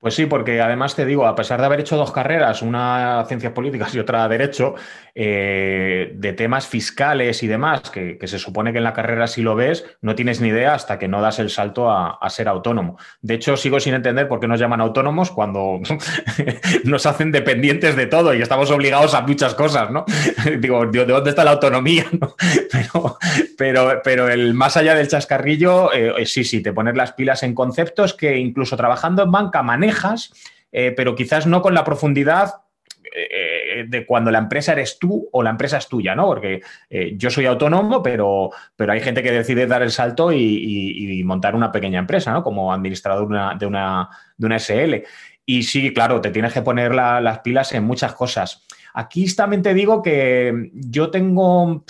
Pues 0.00 0.14
sí, 0.14 0.24
porque 0.24 0.62
además 0.62 0.96
te 0.96 1.04
digo, 1.04 1.26
a 1.26 1.34
pesar 1.34 1.60
de 1.60 1.66
haber 1.66 1.80
hecho 1.80 1.98
dos 1.98 2.10
carreras, 2.10 2.62
una 2.62 3.22
ciencias 3.26 3.52
políticas 3.52 3.94
y 3.94 3.98
otra 3.98 4.26
derecho, 4.28 4.74
eh, 5.14 6.12
de 6.14 6.32
temas 6.32 6.66
fiscales 6.66 7.42
y 7.42 7.46
demás, 7.46 7.90
que, 7.90 8.18
se 8.24 8.38
supone 8.38 8.72
que 8.72 8.78
en 8.78 8.84
la 8.84 8.92
carrera 8.92 9.26
si 9.26 9.42
lo 9.42 9.54
ves, 9.54 9.84
no 10.00 10.14
tienes 10.14 10.40
ni 10.40 10.48
idea 10.48 10.74
hasta 10.74 10.98
que 10.98 11.08
no 11.08 11.20
das 11.20 11.38
el 11.38 11.50
salto 11.50 11.90
a, 11.90 12.18
ser 12.30 12.48
autónomo. 12.48 12.96
De 13.22 13.34
hecho, 13.34 13.56
sigo 13.56 13.80
sin 13.80 13.94
entender 13.94 14.28
por 14.28 14.38
qué 14.38 14.46
nos 14.46 14.60
llaman 14.60 14.80
autónomos 14.80 15.30
cuando 15.30 15.80
nos 16.84 17.06
hacen 17.06 17.32
dependientes 17.32 17.96
de 17.96 18.06
todo 18.06 18.34
y 18.34 18.42
estamos 18.42 18.70
obligados 18.70 19.14
a 19.14 19.22
muchas 19.22 19.54
cosas, 19.54 19.90
¿no? 19.90 20.04
digo, 20.60 20.86
¿de 20.86 21.04
dónde 21.04 21.30
está 21.30 21.44
la 21.44 21.52
autonomía? 21.52 22.06
Pero, 23.58 24.00
pero, 24.02 24.28
el 24.28 24.54
más 24.54 24.78
allá 24.78 24.94
del 24.94 25.08
chascarrillo, 25.08 25.92
eh, 25.92 26.24
sí, 26.24 26.44
sí, 26.44 26.62
te 26.62 26.72
pones 26.72 26.96
las 26.96 27.12
pilas 27.12 27.42
en 27.42 27.54
conceptos 27.54 28.14
que 28.14 28.38
incluso 28.38 28.74
trabajando 28.74 29.22
en 29.22 29.30
banca 29.30 29.62
manejas 29.62 30.32
eh, 30.72 30.92
pero 30.96 31.14
quizás 31.14 31.46
no 31.46 31.62
con 31.62 31.74
la 31.74 31.84
profundidad 31.84 32.54
de 33.88 34.06
cuando 34.06 34.30
la 34.30 34.38
empresa 34.38 34.72
eres 34.72 34.98
tú 34.98 35.28
o 35.32 35.42
la 35.42 35.50
empresa 35.50 35.78
es 35.78 35.88
tuya, 35.88 36.14
¿no? 36.14 36.26
Porque 36.26 36.62
eh, 36.88 37.14
yo 37.16 37.30
soy 37.30 37.46
autónomo, 37.46 38.02
pero, 38.02 38.50
pero 38.76 38.92
hay 38.92 39.00
gente 39.00 39.22
que 39.22 39.32
decide 39.32 39.66
dar 39.66 39.82
el 39.82 39.90
salto 39.90 40.32
y, 40.32 41.22
montar 41.24 41.54
una 41.54 41.70
pequeña 41.70 41.98
empresa, 41.98 42.32
¿no? 42.32 42.42
Como 42.42 42.72
administrador 42.72 43.20
de 43.20 43.66
una, 43.66 44.08
de 44.38 44.46
una, 44.46 44.58
SL. 44.58 45.04
Y 45.44 45.62
sí, 45.62 45.92
claro, 45.92 46.20
te 46.20 46.30
tienes 46.30 46.52
que 46.52 46.62
poner 46.62 46.94
las 46.94 47.38
pilas 47.40 47.72
en 47.72 47.84
muchas 47.84 48.14
cosas. 48.14 48.66
Aquí 48.94 49.32
también 49.34 49.62
te 49.62 49.74
digo 49.74 50.02
que 50.02 50.70
yo 50.72 51.10
tengo 51.10 51.84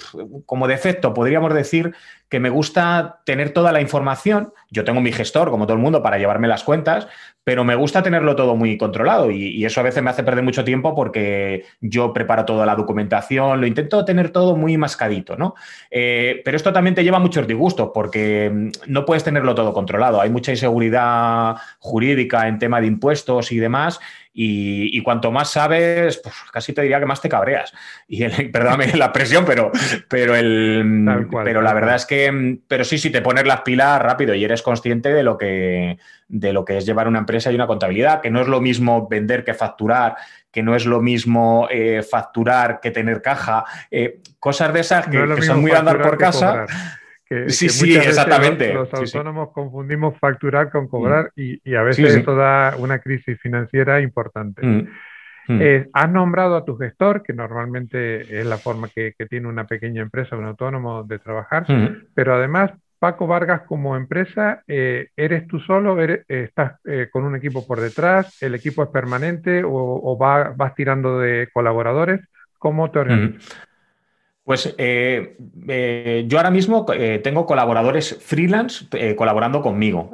como 0.46 0.68
defecto, 0.68 1.14
podríamos 1.14 1.54
decir, 1.54 1.94
que 2.30 2.40
me 2.40 2.48
gusta 2.48 3.20
tener 3.26 3.50
toda 3.52 3.72
la 3.72 3.80
información. 3.80 4.54
Yo 4.70 4.84
tengo 4.84 5.00
mi 5.00 5.12
gestor, 5.12 5.50
como 5.50 5.66
todo 5.66 5.76
el 5.76 5.82
mundo, 5.82 6.00
para 6.00 6.16
llevarme 6.16 6.46
las 6.46 6.62
cuentas, 6.62 7.08
pero 7.42 7.64
me 7.64 7.74
gusta 7.74 8.04
tenerlo 8.04 8.36
todo 8.36 8.54
muy 8.54 8.78
controlado 8.78 9.30
y, 9.30 9.64
eso 9.64 9.80
a 9.80 9.82
veces 9.82 10.02
me 10.02 10.10
hace 10.10 10.22
perder 10.22 10.44
mucho 10.44 10.64
tiempo 10.64 10.94
porque 10.94 11.64
yo 11.80 12.12
preparo 12.12 12.44
toda 12.44 12.64
la 12.64 12.76
documentación, 12.76 13.60
lo 13.60 13.66
intento 13.66 14.04
tener 14.04 14.30
todo 14.30 14.56
muy 14.56 14.76
mascadito, 14.76 15.36
¿no? 15.36 15.54
Eh, 15.90 16.40
pero 16.44 16.56
esto 16.56 16.72
también 16.72 16.94
te 16.94 17.02
lleva 17.02 17.18
muchos 17.18 17.46
disgustos 17.48 17.90
porque 17.92 18.50
mm, 18.52 18.70
no 18.86 19.04
puedes 19.04 19.24
tenerlo 19.24 19.54
todo 19.54 19.72
controlado. 19.72 20.20
Hay 20.20 20.30
mucha 20.30 20.52
inseguridad 20.52 21.56
jurídica 21.80 22.46
en 22.46 22.60
tema 22.60 22.80
de 22.80 22.86
impuestos 22.86 23.50
y 23.50 23.58
demás 23.58 24.00
y, 24.32 25.02
cuanto 25.02 25.32
más 25.32 25.50
sabes, 25.50 26.18
pues 26.18 26.34
casi 26.52 26.72
te 26.72 26.82
diría 26.82 27.00
que 27.00 27.06
más 27.06 27.20
te 27.20 27.28
cabreas. 27.28 27.72
Y 28.06 28.24
perdóname 28.52 28.92
la 28.94 29.12
presión, 29.12 29.44
pero, 29.44 29.72
pero, 30.08 30.36
el, 30.36 31.26
pero 31.44 31.62
la 31.62 31.74
verdad 31.74 31.96
es 31.96 32.06
que, 32.06 32.58
pero 32.68 32.84
sí, 32.84 32.98
sí, 32.98 33.10
te 33.10 33.22
pones 33.22 33.46
las 33.46 33.62
pilas 33.62 34.00
rápido 34.00 34.34
y 34.34 34.44
eres 34.44 34.62
consciente 34.62 35.12
de 35.12 35.22
lo, 35.22 35.36
que, 35.36 35.98
de 36.28 36.52
lo 36.52 36.64
que 36.64 36.78
es 36.78 36.86
llevar 36.86 37.08
una 37.08 37.18
empresa 37.18 37.50
y 37.50 37.56
una 37.56 37.66
contabilidad, 37.66 38.20
que 38.20 38.30
no 38.30 38.40
es 38.40 38.46
lo 38.46 38.60
mismo 38.60 39.08
vender 39.08 39.44
que 39.44 39.54
facturar, 39.54 40.16
que 40.52 40.62
no 40.62 40.76
es 40.76 40.86
lo 40.86 41.00
mismo 41.00 41.68
eh, 41.70 42.02
facturar 42.08 42.80
que 42.80 42.92
tener 42.92 43.22
caja, 43.22 43.64
eh, 43.90 44.20
cosas 44.38 44.72
de 44.72 44.80
esas 44.80 45.08
que, 45.08 45.42
son 45.42 45.60
muy 45.60 45.72
andar 45.72 46.00
por 46.00 46.18
casa 46.18 46.66
sí, 47.48 47.68
sí, 47.68 47.96
exactamente. 47.96 48.72
Los, 48.74 48.92
autónomos 48.92 49.50
confundimos 49.52 50.18
facturar 50.18 50.70
con 50.70 50.88
cobrar 50.88 51.32
mm. 51.36 51.52
y, 51.64 51.74
a 51.74 51.82
veces 51.82 52.16
eso 52.16 52.34
da 52.34 52.74
una 52.78 52.98
crisis 52.98 53.40
financiera 53.40 54.00
importante. 54.00 54.66
Mm. 54.66 54.88
Mm. 55.48 55.62
Eh, 55.62 55.88
has 55.92 56.10
nombrado 56.10 56.56
a 56.56 56.64
tu 56.64 56.76
gestor, 56.76 57.22
que 57.22 57.32
normalmente 57.32 58.40
es 58.40 58.46
la 58.46 58.56
forma 58.56 58.88
que, 58.88 59.14
tiene 59.28 59.48
una 59.48 59.66
pequeña 59.66 60.02
empresa, 60.02 60.36
un 60.36 60.46
autónomo 60.46 61.04
de 61.04 61.18
trabajar, 61.18 61.66
pero 62.14 62.34
además 62.34 62.72
Paco 62.98 63.26
Vargas 63.26 63.62
como 63.66 63.96
empresa, 63.96 64.62
eh, 64.68 65.08
¿eres 65.16 65.46
tú 65.46 65.58
solo? 65.58 65.96
¿Estás 66.28 66.78
eh, 66.84 67.08
con 67.10 67.24
un 67.24 67.34
equipo 67.34 67.66
por 67.66 67.80
detrás? 67.80 68.42
¿El 68.42 68.54
equipo 68.54 68.82
es 68.82 68.90
permanente 68.90 69.62
o, 69.64 70.16
vas 70.18 70.74
tirando 70.74 71.18
de 71.18 71.48
colaboradores? 71.52 72.20
¿Cómo 72.58 72.90
te 72.90 72.98
organizas? 72.98 73.69
Pues 74.50 74.74
eh, 74.78 75.36
eh, 75.68 76.24
yo 76.26 76.38
ahora 76.38 76.50
mismo 76.50 76.84
eh, 76.92 77.20
tengo 77.22 77.46
colaboradores 77.46 78.18
freelance 78.20 78.84
colaborando 79.14 79.62
conmigo. 79.62 80.10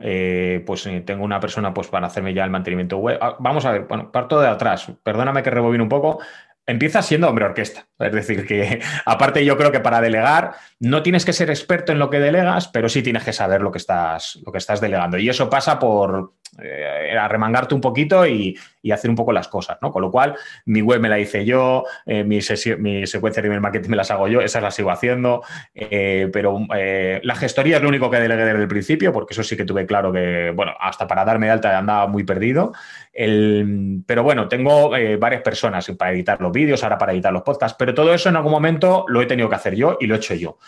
pues 0.67 0.87
tengo 1.07 1.25
una 1.25 1.41
persona 1.41 1.73
pues, 1.73 1.87
para 1.87 2.09
hacerme 2.09 2.35
ya 2.35 2.45
el 2.45 2.51
mantenimiento 2.51 2.99
web. 2.99 3.19
Ah, 3.19 3.37
vamos 3.39 3.65
a 3.65 3.73
ver, 3.73 3.87
bueno, 3.89 4.13
parto 4.13 4.39
de 4.39 4.49
atrás. 4.49 4.93
Perdóname 5.03 5.43
que 5.43 5.49
rebobine 5.49 5.83
un 5.83 5.89
poco. 5.89 6.19
Empieza 6.67 7.01
siendo 7.01 7.31
hombre 7.31 7.47
orquesta. 7.47 7.87
Es 7.99 8.13
decir, 8.13 8.47
que 8.47 8.83
aparte 9.07 9.43
yo 9.43 9.57
creo 9.57 9.73
que 9.73 9.81
para 9.81 10.03
delegar 10.03 10.53
no 10.81 11.03
tienes 11.03 11.25
que 11.25 11.33
ser 11.33 11.49
experto 11.49 11.93
en 11.93 11.99
lo 11.99 12.11
que 12.11 12.21
delegas, 12.21 12.69
pero 12.69 12.91
sí 12.91 13.03
tienes 13.03 13.25
que 13.25 13.33
saber 13.33 13.63
lo 13.63 13.73
que 13.73 13.79
estás, 13.79 14.39
lo 14.45 14.53
que 14.53 14.59
estás 14.59 14.83
delegando. 14.83 15.17
Y 15.17 15.31
eso 15.31 15.49
pasa 15.49 15.79
por 15.79 16.35
eh, 16.63 17.17
arremangarte 17.19 17.75
un 17.75 17.81
poquito 17.81 18.27
y, 18.27 18.57
hacer 18.93 19.11
un 19.11 19.17
poco 19.17 19.33
las 19.33 19.49
cosas, 19.49 19.79
¿no? 19.83 19.91
Con 19.91 20.01
lo 20.01 20.13
cual, 20.13 20.37
mi 20.65 20.81
web 20.81 21.01
me 21.01 21.09
la 21.09 21.19
hice 21.19 21.45
yo, 21.45 21.83
eh, 22.07 22.23
mi, 22.23 22.39
mi, 22.79 23.07
secuencia 23.09 23.43
de 23.43 23.49
email 23.49 23.61
marketing 23.61 23.91
me 23.91 23.97
las 23.97 24.13
hago 24.13 24.29
yo, 24.29 24.41
esas 24.41 24.63
las 24.63 24.77
sigo 24.77 24.93
haciendo, 24.93 25.43
eh, 25.75 26.31
pero 26.33 26.61
la 26.69 27.35
gestoría 27.35 27.79
es 27.79 27.83
lo 27.83 27.89
único 27.89 28.09
que 28.09 28.21
delegué 28.21 28.45
desde 28.45 28.63
el 28.63 28.69
principio, 28.69 29.13
porque 29.13 29.35
eso 29.35 29.43
sí 29.43 29.57
que 29.57 29.65
tuve 29.65 29.87
claro 29.87 30.13
que, 30.13 30.53
bueno, 30.55 30.73
hasta 30.79 31.09
para 31.09 31.25
darme 31.25 31.47
de 31.47 31.53
alta 31.53 31.77
andaba 31.77 32.07
muy 32.07 32.23
perdido. 32.23 32.73
pero 33.13 34.23
bueno, 34.23 34.47
tengo 34.47 34.91
varias 35.19 35.43
personas 35.43 35.91
para 35.99 36.13
editar 36.13 36.41
los 36.41 36.53
vídeos, 36.53 36.85
ahora 36.85 36.97
para 36.97 37.13
editar 37.13 37.33
los 37.33 37.43
podcasts, 37.43 37.77
pero 37.77 37.93
todo 37.93 38.15
eso 38.15 38.29
en 38.29 38.37
algún 38.37 38.53
momento 38.53 39.05
lo 39.09 39.21
he 39.21 39.27
tenido 39.27 39.49
que 39.49 39.57
hacer 39.57 39.75
yo 39.75 39.99
y 40.01 40.07
lo 40.07 40.15
he 40.15 40.19
hecho 40.19 40.35
yo. 40.35 40.59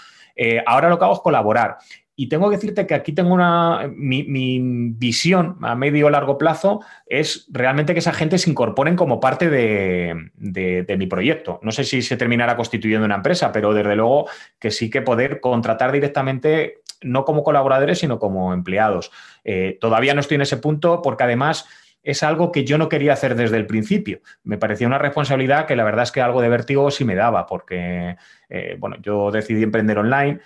ahora 0.67 0.89
lo 0.89 0.99
que 0.99 1.05
hago 1.05 1.15
es 1.15 1.21
colaborar. 1.21 1.79
Y 2.21 2.29
tengo 2.29 2.51
que 2.51 2.57
decirte 2.57 2.85
que 2.85 2.95
aquí 2.95 3.13
tengo 3.13 3.33
una. 3.33 3.89
Mi, 3.95 4.59
visión 4.99 5.57
a 5.63 5.77
medio 5.77 6.09
o 6.09 6.11
largo 6.11 6.37
plazo 6.37 6.81
es 7.07 7.47
realmente 7.49 7.93
que 7.93 8.01
esa 8.01 8.13
gente 8.13 8.39
se 8.39 8.51
incorporen 8.51 8.97
como 8.97 9.21
parte 9.21 9.49
de, 9.49 10.97
mi 10.99 11.07
proyecto. 11.07 11.61
No 11.63 11.71
sé 11.71 11.85
si 11.85 12.03
se 12.03 12.17
terminará 12.17 12.57
constituyendo 12.57 13.05
una 13.05 13.15
empresa, 13.15 13.53
pero 13.53 13.73
desde 13.73 13.95
luego 13.95 14.27
que 14.59 14.73
sí 14.73 14.91
que 14.91 15.01
poder 15.01 15.39
contratar 15.41 15.93
directamente, 15.93 16.81
no 17.03 17.25
como 17.25 17.45
colaboradores, 17.45 18.01
sino 18.01 18.19
como 18.19 18.53
empleados. 18.53 19.13
Eh, 19.45 19.79
todavía 19.81 20.13
no 20.13 20.19
estoy 20.19 20.35
en 20.35 20.43
ese 20.43 20.57
punto 20.57 21.01
porque 21.03 21.23
además 21.23 21.69
es 22.03 22.23
algo 22.23 22.53
que 22.53 22.65
yo 22.65 22.79
no 22.79 22.89
quería 22.89 23.13
hacer 23.13 23.35
desde 23.35 23.57
el 23.57 23.67
principio. 23.67 24.21
Me 24.45 24.59
parecía 24.59 24.87
una 24.87 24.99
responsabilidad 24.99 25.67
que 25.67 25.77
la 25.77 25.85
verdad 25.85 26.05
es 26.05 26.13
que 26.13 26.21
algo 26.21 26.41
de 26.41 26.49
vértigo 26.49 26.91
sí 26.91 27.05
me 27.05 27.15
daba, 27.15 27.47
porque 27.47 28.17
eh, 28.49 28.77
bueno, 28.79 28.97
yo 29.01 29.31
decidí 29.31 29.63
emprender 29.63 29.99
online 29.99 30.41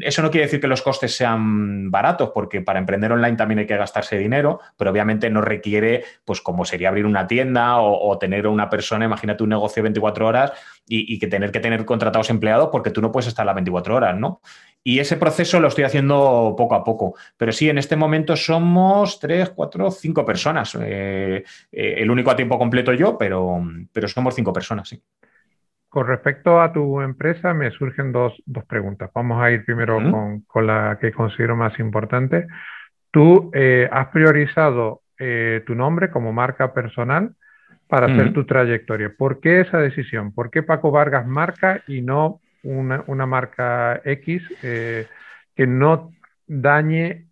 eso 0.00 0.22
no 0.22 0.30
quiere 0.30 0.46
decir 0.46 0.60
que 0.60 0.66
los 0.66 0.82
costes 0.82 1.16
sean 1.16 1.90
baratos, 1.90 2.30
porque 2.34 2.60
para 2.60 2.80
emprender 2.80 3.12
online 3.12 3.36
también 3.36 3.60
hay 3.60 3.66
que 3.66 3.76
gastarse 3.76 4.18
dinero, 4.18 4.60
pero 4.76 4.90
obviamente 4.90 5.30
no 5.30 5.40
requiere, 5.40 6.04
pues 6.24 6.40
como 6.40 6.64
sería 6.64 6.88
abrir 6.88 7.06
una 7.06 7.28
tienda 7.28 7.78
o, 7.78 8.18
tener 8.18 8.48
una 8.48 8.68
persona, 8.68 9.04
imagínate 9.04 9.44
un 9.44 9.50
negocio 9.50 9.82
24 9.82 10.26
horas 10.26 10.52
y, 10.88 11.18
que 11.18 11.28
tener 11.28 11.52
que 11.52 11.60
tener 11.60 11.84
contratados 11.84 12.28
empleados 12.30 12.70
porque 12.72 12.90
tú 12.90 13.00
no 13.00 13.12
puedes 13.12 13.28
estar 13.28 13.46
las 13.46 13.54
24 13.54 13.94
horas, 13.94 14.18
¿no? 14.18 14.40
Y 14.88 15.00
ese 15.00 15.18
proceso 15.18 15.60
lo 15.60 15.68
estoy 15.68 15.84
haciendo 15.84 16.54
poco 16.56 16.74
a 16.74 16.82
poco. 16.82 17.14
Pero 17.36 17.52
sí, 17.52 17.68
en 17.68 17.76
este 17.76 17.94
momento 17.94 18.34
somos 18.36 19.20
tres, 19.20 19.50
cuatro, 19.50 19.90
cinco 19.90 20.24
personas. 20.24 20.74
Eh, 20.80 21.44
eh, 21.70 21.94
el 21.98 22.10
único 22.10 22.30
a 22.30 22.36
tiempo 22.36 22.58
completo 22.58 22.94
yo, 22.94 23.18
pero, 23.18 23.60
pero 23.92 24.08
somos 24.08 24.34
cinco 24.34 24.50
personas, 24.50 24.88
sí. 24.88 24.98
Con 25.90 26.06
respecto 26.06 26.58
a 26.58 26.72
tu 26.72 27.02
empresa, 27.02 27.52
me 27.52 27.70
surgen 27.70 28.12
dos, 28.12 28.32
preguntas. 28.66 29.10
Vamos 29.14 29.42
a 29.42 29.50
ir 29.50 29.62
primero 29.62 29.98
con, 30.46 30.66
la 30.66 30.96
que 30.98 31.12
considero 31.12 31.54
más 31.54 31.78
importante. 31.78 32.46
Tú 33.10 33.50
eh, 33.52 33.90
has 33.92 34.06
priorizado 34.06 35.02
tu 35.18 35.74
nombre 35.74 36.10
como 36.10 36.32
marca 36.32 36.72
personal 36.72 37.34
para 37.88 38.06
hacer 38.06 38.32
tu 38.32 38.46
trayectoria. 38.46 39.12
¿Por 39.14 39.40
qué 39.40 39.60
esa 39.60 39.80
decisión? 39.80 40.32
¿Por 40.32 40.50
qué 40.50 40.62
Paco 40.62 40.90
Vargas 40.90 41.26
marca 41.26 41.82
y 41.86 42.00
no 42.00 42.40
una, 42.62 43.26
marca 43.26 44.00
X 44.04 44.42
eh, 44.62 45.06
que 45.54 45.66
no 45.66 46.12
dañe 46.46 47.26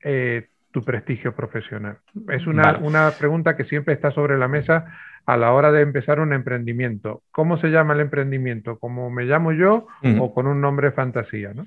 tu 0.70 0.84
prestigio 0.84 1.34
profesional? 1.34 1.98
Es 2.28 2.46
una, 2.46 2.78
una 2.78 3.10
pregunta 3.18 3.56
que 3.56 3.64
siempre 3.64 3.94
está 3.94 4.10
sobre 4.10 4.38
la 4.38 4.48
mesa 4.48 4.86
a 5.26 5.36
la 5.36 5.52
hora 5.52 5.72
de 5.72 5.82
empezar 5.82 6.20
un 6.20 6.32
emprendimiento. 6.32 7.22
¿Cómo 7.32 7.58
se 7.58 7.68
llama 7.68 7.94
el 7.94 8.00
emprendimiento? 8.00 8.78
¿Cómo 8.78 9.10
me 9.10 9.24
llamo 9.24 9.52
yo 9.52 9.88
o 10.20 10.34
con 10.34 10.46
un 10.46 10.60
nombre 10.60 10.92
fantasía? 10.92 11.52
¿no? 11.52 11.66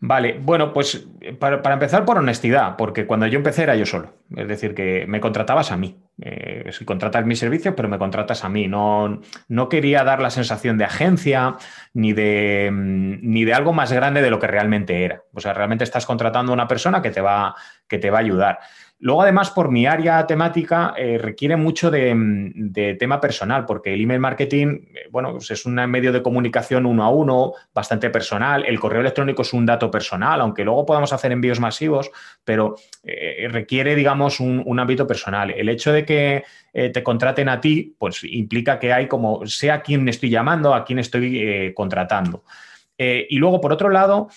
Vale, 0.00 0.38
bueno, 0.38 0.72
pues 0.72 1.06
para, 1.38 1.72
empezar 1.72 2.04
por 2.04 2.18
honestidad, 2.18 2.76
porque 2.76 3.06
cuando 3.06 3.26
yo 3.26 3.38
empecé 3.38 3.62
era 3.62 3.74
yo 3.74 3.86
solo. 3.86 4.12
Es 4.36 4.46
decir, 4.46 4.74
que 4.74 5.06
me 5.06 5.20
contratabas 5.20 5.72
a 5.72 5.76
mí. 5.78 5.98
Eh, 6.20 6.70
si 6.72 6.84
contratas 6.84 7.24
mis 7.24 7.38
servicios, 7.38 7.74
pero 7.74 7.88
me 7.88 7.98
contratas 7.98 8.44
a 8.44 8.50
mí. 8.50 8.68
No, 8.68 9.22
no 9.48 9.68
quería 9.68 10.04
dar 10.04 10.20
la 10.20 10.30
sensación 10.30 10.76
de 10.76 10.84
agencia 10.84 11.56
ni 11.94 12.12
de, 12.12 12.70
ni 12.72 13.44
de 13.44 13.54
algo 13.54 13.72
más 13.72 13.92
grande 13.92 14.20
de 14.20 14.30
lo 14.30 14.38
que 14.38 14.46
realmente 14.46 15.04
era. 15.04 15.22
O 15.32 15.40
sea, 15.40 15.54
realmente 15.54 15.84
estás 15.84 16.04
contratando 16.04 16.52
a 16.52 16.54
una 16.54 16.68
persona 16.68 17.00
que 17.00 17.10
te 17.10 17.22
va, 17.22 17.54
que 17.88 17.98
te 17.98 18.10
va 18.10 18.18
a 18.18 18.22
ayudar. 18.22 18.58
Luego, 19.04 19.20
además, 19.20 19.50
por 19.50 19.70
mi 19.70 19.84
área 19.84 20.26
temática, 20.26 20.94
eh, 20.96 21.18
requiere 21.18 21.56
mucho 21.56 21.90
de, 21.90 22.96
tema 22.98 23.20
personal, 23.20 23.66
porque 23.66 23.92
el 23.92 24.00
email 24.00 24.18
marketing, 24.18 24.78
eh, 24.94 25.08
bueno, 25.10 25.32
pues 25.32 25.50
es 25.50 25.66
un 25.66 25.74
medio 25.74 26.10
de 26.10 26.22
comunicación 26.22 26.86
uno 26.86 27.04
a 27.04 27.10
uno, 27.10 27.52
bastante 27.74 28.08
personal. 28.08 28.64
El 28.66 28.80
correo 28.80 29.02
electrónico 29.02 29.42
es 29.42 29.52
un 29.52 29.66
dato 29.66 29.90
personal, 29.90 30.40
aunque 30.40 30.64
luego 30.64 30.86
podamos 30.86 31.12
hacer 31.12 31.32
envíos 31.32 31.60
masivos, 31.60 32.10
pero 32.44 32.76
eh, 33.02 33.46
requiere, 33.50 33.94
digamos, 33.94 34.40
un, 34.40 34.80
ámbito 34.80 35.06
personal. 35.06 35.50
El 35.50 35.68
hecho 35.68 35.92
de 35.92 36.06
que 36.06 36.44
te 36.72 37.02
contraten 37.02 37.50
a 37.50 37.60
ti, 37.60 37.94
pues 37.98 38.24
implica 38.24 38.78
que 38.78 38.94
hay 38.94 39.06
como, 39.06 39.46
sé 39.46 39.70
a 39.70 39.82
quién 39.82 40.08
estoy 40.08 40.30
llamando, 40.30 40.72
a 40.72 40.82
quién 40.82 40.98
estoy 40.98 41.74
contratando. 41.74 42.42
y 42.96 43.36
luego, 43.36 43.60
por 43.60 43.70
otro 43.70 43.90
lado, 43.90 44.28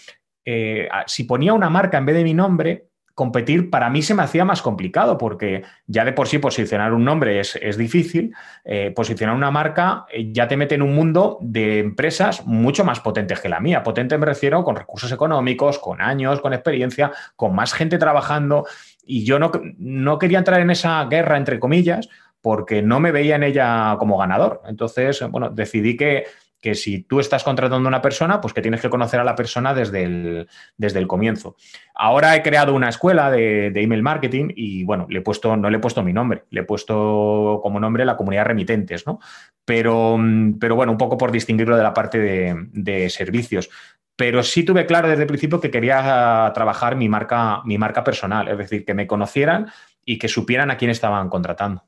si 1.05 1.23
ponía 1.23 1.53
una 1.53 1.69
marca 1.69 1.97
en 1.97 2.05
vez 2.05 2.15
de 2.17 2.23
mi 2.25 2.33
nombre, 2.33 2.87
competir 3.17 3.71
para 3.71 3.89
mí 3.89 4.03
se 4.03 4.13
me 4.13 4.21
hacía 4.21 4.45
más 4.45 4.61
complicado 4.61 5.17
porque 5.17 5.63
ya 5.87 6.05
de 6.05 6.13
por 6.13 6.27
sí 6.27 6.37
posicionar 6.37 6.93
un 6.93 7.03
nombre 7.03 7.39
es, 7.39 7.75
difícil, 7.75 8.35
eh, 8.63 8.91
posicionar 8.95 9.35
una 9.35 9.49
marca 9.49 10.05
eh, 10.13 10.31
ya 10.31 10.47
te 10.47 10.55
mete 10.55 10.75
en 10.75 10.83
un 10.83 10.93
mundo 10.93 11.39
de 11.41 11.79
empresas 11.79 12.45
mucho 12.45 12.85
más 12.85 12.99
potentes 12.99 13.39
que 13.39 13.49
la 13.49 13.59
mía. 13.59 13.81
Potente 13.81 14.19
me 14.19 14.27
refiero 14.27 14.63
con 14.63 14.75
recursos 14.75 15.11
económicos, 15.11 15.79
con 15.79 15.99
años, 15.99 16.41
con 16.41 16.53
experiencia, 16.53 17.11
con 17.35 17.55
más 17.55 17.73
gente 17.73 17.97
trabajando 17.97 18.67
y 19.03 19.25
yo 19.25 19.39
no, 19.39 19.51
no 19.79 20.19
quería 20.19 20.37
entrar 20.37 20.61
en 20.61 20.69
esa 20.69 21.03
guerra, 21.05 21.37
entre 21.37 21.59
comillas, 21.59 22.09
porque 22.39 22.83
no 22.83 22.99
me 22.99 23.11
veía 23.11 23.37
en 23.37 23.43
ella 23.43 23.95
como 23.97 24.19
ganador. 24.19 24.61
Entonces, 24.67 25.25
bueno, 25.31 25.49
decidí 25.49 25.97
que 25.97 26.25
que 26.67 26.75
si 26.75 27.03
tú 27.03 27.21
estás 27.21 27.45
contratando 27.45 27.87
a 27.87 27.87
una 27.87 28.01
persona, 28.01 28.41
pues 28.41 28.53
que 28.53 28.61
tienes 28.61 28.81
que 28.81 28.89
conocer 28.89 29.21
a 29.21 29.23
la 29.23 29.35
persona 29.35 29.73
desde 29.73 30.03
el, 30.03 30.49
desde 30.75 30.99
el 30.99 31.07
comienzo. 31.07 31.55
Ahora 31.95 32.35
he 32.35 32.43
creado 32.43 32.73
una 32.73 32.89
escuela 32.89 33.31
de, 33.31 33.71
email 33.73 34.03
marketing 34.03 34.49
y 34.53 34.83
bueno, 34.83 35.05
le 35.09 35.19
he 35.19 35.21
puesto, 35.21 35.55
no 35.55 35.69
le 35.69 35.77
he 35.77 35.79
puesto 35.79 36.03
mi 36.03 36.11
nombre, 36.11 36.43
le 36.49 36.61
he 36.61 36.63
puesto 36.65 37.61
como 37.63 37.79
nombre 37.79 38.03
la 38.03 38.17
comunidad 38.17 38.47
remitentes, 38.47 39.07
¿no? 39.07 39.21
Pero, 39.63 40.19
pero 40.59 40.75
bueno, 40.75 40.91
un 40.91 40.97
poco 40.97 41.17
por 41.17 41.31
distinguirlo 41.31 41.77
de 41.77 41.83
la 41.83 41.93
parte 41.93 42.19
de, 42.19 43.09
servicios. 43.09 43.69
pero 44.17 44.43
sí 44.43 44.63
tuve 44.63 44.85
claro 44.85 45.07
desde 45.07 45.21
el 45.21 45.27
principio 45.27 45.61
que 45.61 45.71
quería 45.71 46.51
trabajar 46.53 46.97
mi 46.97 47.07
marca, 47.07 47.61
mi 47.63 47.77
marca 47.77 48.03
personal, 48.03 48.49
es 48.49 48.57
decir, 48.57 48.83
que 48.83 48.93
me 48.93 49.07
conocieran 49.07 49.67
y 50.03 50.17
que 50.17 50.27
supieran 50.27 50.69
a 50.69 50.75
quién 50.75 50.91
estaban 50.91 51.29
contratando. 51.29 51.85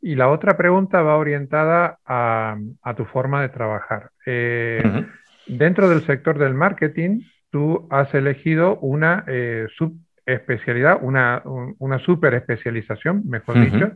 Y 0.00 0.16
la 0.16 0.28
otra 0.28 0.56
pregunta 0.56 1.02
va 1.02 1.16
orientada 1.16 1.98
a, 2.04 2.56
tu 2.96 3.04
forma 3.06 3.42
de 3.42 3.48
trabajar. 3.48 4.10
Eh, 4.26 4.82
dentro 5.46 5.88
del 5.88 6.02
sector 6.02 6.38
del 6.38 6.54
marketing, 6.54 7.20
tú 7.50 7.86
has 7.90 8.12
elegido 8.14 8.76
una 8.78 9.24
eh, 9.26 9.66
subespecialidad, 9.76 10.98
una, 11.00 11.42
una 11.78 11.98
super 11.98 12.34
especialización, 12.34 13.22
mejor 13.26 13.60
dicho, 13.60 13.92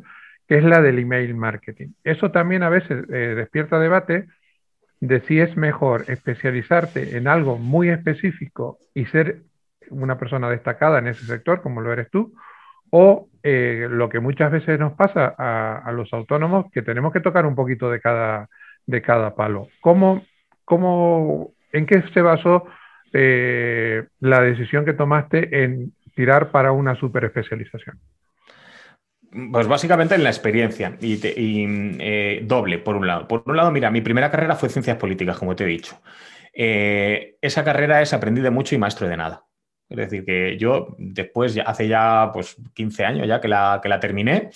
que 0.47 0.59
es 0.59 0.65
la 0.65 0.81
del 0.81 0.99
email 0.99 1.35
marketing. 1.35 1.89
Eso 2.05 2.31
también 2.31 2.63
a 2.63 2.71
veces 2.71 3.05
eh, 3.11 3.35
despierta 3.37 3.79
debate 3.79 4.27
de 5.01 5.21
si 5.21 5.41
es 5.41 5.57
mejor 5.57 6.05
especializarte 6.09 7.17
en 7.17 7.29
algo 7.29 7.59
muy 7.59 7.91
específico 7.91 8.79
y 8.95 9.05
ser 9.07 9.43
una 9.91 10.19
persona 10.19 10.49
destacada 10.51 10.99
en 10.99 11.09
ese 11.09 11.25
sector, 11.27 11.63
como 11.63 11.81
lo 11.81 11.93
eres 11.93 12.11
tú, 12.11 12.35
o 12.91 13.29
eh, 13.43 13.87
lo 13.89 14.09
que 14.09 14.21
muchas 14.21 14.51
veces 14.51 14.79
nos 14.79 14.95
pasa 14.95 15.35
a, 15.39 15.91
los 15.93 16.13
autónomos, 16.13 16.67
que 16.73 16.83
tenemos 16.83 17.13
que 17.13 17.21
tocar 17.21 17.47
un 17.47 17.55
poquito 17.55 17.91
de 17.91 18.01
cada, 18.01 18.49
de 18.87 19.03
cada 19.03 19.35
palo. 19.35 19.69
¿Cómo, 19.81 20.25
cómo, 20.65 21.53
¿En 21.73 21.87
qué 21.87 22.03
se 22.13 22.21
basó 22.21 22.67
eh, 23.13 24.07
la 24.21 24.41
decisión 24.41 24.85
que 24.85 24.93
tomaste 24.93 25.65
en 25.65 25.93
tirar 26.15 26.51
para 26.51 26.73
una 26.73 26.95
super 26.97 27.25
especialización? 27.25 27.99
Pues 29.53 29.69
básicamente 29.69 30.15
en 30.15 30.25
la 30.25 30.31
experiencia 30.31 30.97
y, 31.01 31.21
eh, 31.23 32.41
doble, 32.45 32.79
por 32.79 32.97
un 32.97 33.07
lado. 33.07 33.29
Por 33.29 33.43
un 33.47 33.57
lado, 33.57 33.71
mira, 33.71 33.91
mi 33.91 34.01
primera 34.01 34.31
carrera 34.31 34.57
fue 34.57 34.71
ciencias 34.71 34.97
políticas, 34.97 35.39
como 35.39 35.55
te 35.55 35.65
he 35.65 35.67
dicho. 35.67 36.01
esa 36.53 37.63
carrera 37.63 38.03
es 38.03 38.13
aprendí 38.13 38.41
de 38.41 38.51
mucho 38.51 38.75
y 38.75 38.79
maestro 38.79 39.07
de 39.07 39.17
nada. 39.17 39.48
Es 39.89 39.97
decir, 39.97 40.25
que 40.25 40.57
yo 40.59 40.95
después, 40.99 41.55
ya, 41.55 41.63
hace 41.63 41.89
ya 41.89 42.31
pues 42.33 42.57
15 42.75 43.05
años 43.05 43.27
ya 43.27 43.41
que 43.41 43.49
la, 43.49 43.81
que 43.83 43.89
la 43.89 44.01
terminé 44.01 44.51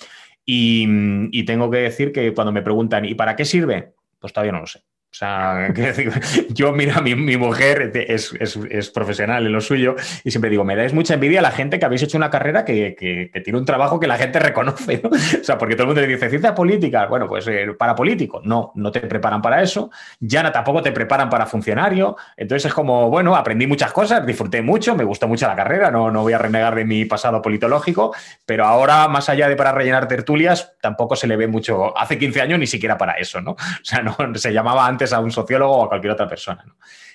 y, 0.44 1.44
tengo 1.44 1.70
que 1.70 1.78
decir 1.78 2.12
que 2.12 2.32
cuando 2.34 2.52
me 2.52 2.62
preguntan, 2.62 3.04
¿y 3.04 3.14
para 3.14 3.36
qué 3.36 3.44
sirve? 3.44 3.94
Pues 4.18 4.32
todavía 4.32 4.52
no 4.52 4.60
lo 4.60 4.66
sé. 4.66 4.82
O 5.12 5.14
sea, 5.14 5.68
yo, 6.48 6.72
mira, 6.72 7.02
mi, 7.02 7.14
mi 7.14 7.36
mujer 7.36 7.92
es, 7.94 8.32
es, 8.40 8.90
profesional 8.90 9.44
en 9.44 9.52
lo 9.52 9.60
suyo 9.60 9.94
y 10.24 10.30
siempre 10.30 10.48
digo, 10.48 10.64
me 10.64 10.74
dais 10.74 10.94
mucha 10.94 11.12
envidia 11.14 11.40
a 11.40 11.42
la 11.42 11.50
gente 11.50 11.78
que 11.78 11.84
habéis 11.84 12.02
hecho 12.02 12.16
una 12.16 12.30
carrera 12.30 12.64
que, 12.64 12.96
que, 12.98 13.40
tiene 13.42 13.58
un 13.58 13.66
trabajo 13.66 14.00
que 14.00 14.06
la 14.06 14.16
gente 14.16 14.38
reconoce, 14.38 15.02
¿no? 15.02 15.10
O 15.42 15.44
sea, 15.44 15.58
porque 15.58 15.74
todo 15.74 15.82
el 15.82 15.88
mundo 15.88 16.00
le 16.00 16.06
dice, 16.06 16.30
ciencia 16.30 16.54
política, 16.54 17.06
bueno, 17.06 17.28
pues 17.28 17.46
eh, 17.46 17.74
para 17.78 17.94
político, 17.94 18.40
no, 18.42 18.72
no 18.74 18.90
te 18.90 19.00
preparan 19.00 19.42
para 19.42 19.60
eso, 19.60 19.90
ya 20.18 20.50
tampoco 20.50 20.80
te 20.80 20.92
preparan 20.92 21.28
para 21.28 21.44
funcionario, 21.44 22.16
entonces 22.34 22.70
es 22.70 22.74
como, 22.74 23.10
bueno, 23.10 23.36
aprendí 23.36 23.66
muchas 23.66 23.92
cosas, 23.92 24.24
disfruté 24.24 24.62
mucho, 24.62 24.96
me 24.96 25.04
gustó 25.04 25.28
mucho 25.28 25.46
la 25.46 25.54
carrera, 25.54 25.90
no, 25.90 26.10
no 26.10 26.22
voy 26.22 26.32
a 26.32 26.38
renegar 26.38 26.74
de 26.74 26.86
mi 26.86 27.04
pasado 27.04 27.42
politológico, 27.42 28.14
pero 28.46 28.64
ahora, 28.64 29.08
más 29.08 29.28
allá 29.28 29.46
de 29.48 29.56
para 29.56 29.72
rellenar 29.72 30.08
tertulias, 30.08 30.72
tampoco 30.80 31.16
se 31.16 31.26
le 31.26 31.36
ve 31.36 31.48
mucho, 31.48 31.96
hace 31.98 32.18
15 32.18 32.40
años 32.40 32.58
ni 32.58 32.66
siquiera 32.66 32.96
para 32.96 33.12
eso, 33.12 33.42
¿no? 33.42 33.52
O 33.82 33.84
sea, 33.84 34.00
no, 34.00 34.16
se 34.36 34.52
llamaba 34.52 34.86
antes 34.86 35.01
a 35.12 35.20
un 35.20 35.30
sociólogo 35.30 35.78
o 35.78 35.84
a 35.84 35.88
cualquier 35.88 36.12
otra 36.12 36.28
persona. 36.28 36.64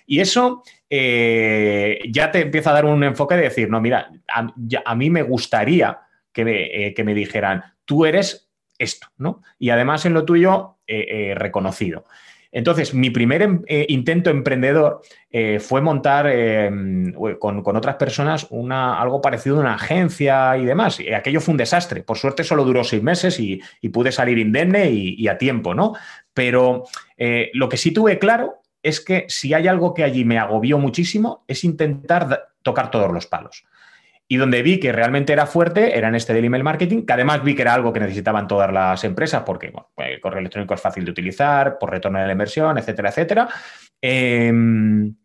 Y 0.05 0.19
eso 0.19 0.63
eh, 0.89 1.99
ya 2.09 2.31
te 2.31 2.41
empieza 2.41 2.71
a 2.71 2.73
dar 2.73 2.85
un 2.85 3.03
enfoque 3.03 3.35
de 3.35 3.43
decir, 3.43 3.69
no, 3.69 3.79
mira, 3.81 4.09
a, 4.27 4.95
mí 4.95 5.09
me 5.09 5.21
gustaría 5.21 5.99
que 6.31 6.45
me, 6.45 6.87
eh, 6.87 6.93
que 6.93 7.03
me, 7.03 7.13
dijeran, 7.13 7.63
tú 7.85 8.05
eres 8.05 8.49
esto, 8.77 9.07
¿no? 9.17 9.41
Y 9.59 9.69
además 9.69 10.05
en 10.05 10.13
lo 10.13 10.25
tuyo 10.25 10.77
eh, 10.87 11.33
reconocido. 11.35 12.05
Entonces, 12.51 12.93
mi 12.93 13.09
primer 13.09 13.41
em, 13.41 13.61
intento 13.87 14.29
emprendedor 14.29 15.01
fue 15.59 15.81
montar 15.81 16.31
con, 17.39 17.75
otras 17.75 17.95
personas 17.97 18.47
algo 18.49 19.21
parecido 19.21 19.57
a 19.57 19.59
una 19.59 19.75
agencia 19.75 20.57
y 20.57 20.65
demás. 20.65 20.99
Y 20.99 21.13
aquello 21.13 21.41
fue 21.41 21.51
un 21.51 21.57
desastre. 21.57 22.01
Por 22.01 22.17
suerte 22.17 22.43
solo 22.43 22.63
duró 22.63 22.83
seis 22.83 23.03
meses 23.03 23.39
y, 23.39 23.61
pude 23.91 24.11
salir 24.11 24.37
indemne 24.37 24.89
y, 24.89 25.15
y, 25.17 25.27
a 25.27 25.37
tiempo, 25.37 25.73
¿no? 25.73 25.93
Pero 26.33 26.83
eh, 27.17 27.49
lo 27.53 27.67
que 27.67 27.77
sí 27.77 27.91
tuve 27.91 28.19
claro 28.19 28.61
es 28.83 29.01
que 29.01 29.25
si 29.27 29.55
hay 29.55 29.67
algo 29.67 29.95
que 29.95 30.03
allí 30.03 30.23
me 30.23 30.37
agobió 30.37 30.77
muchísimo 30.77 31.43
es 31.47 31.63
intentar 31.63 32.49
tocar 32.61 32.91
todos 32.91 33.11
los 33.11 33.25
palos. 33.25 33.65
Y 34.27 34.37
donde 34.37 34.61
vi 34.61 34.79
que 34.79 34.91
realmente 34.91 35.31
era 35.31 35.45
fuerte 35.45 35.97
era 35.97 36.09
en 36.09 36.15
este 36.15 36.33
del 36.33 36.45
email 36.45 36.63
marketing, 36.63 37.05
que 37.05 37.13
además 37.13 37.43
vi 37.43 37.55
que 37.55 37.61
era 37.61 37.73
algo 37.73 37.93
que 37.93 38.01
necesitaban 38.01 38.47
todas 38.47 38.71
las 38.73 39.03
empresas 39.03 39.43
porque 39.45 39.71
el 39.97 40.19
correo 40.19 40.39
electrónico 40.39 40.73
es 40.73 40.81
fácil 40.81 41.05
de 41.05 41.11
utilizar, 41.11 41.77
por 41.79 41.91
retorno 41.91 42.19
de 42.19 42.25
la 42.25 42.33
inversión, 42.33 42.77
etcétera, 42.77 43.09
etcétera. 43.09 43.49
Em, 44.01 45.15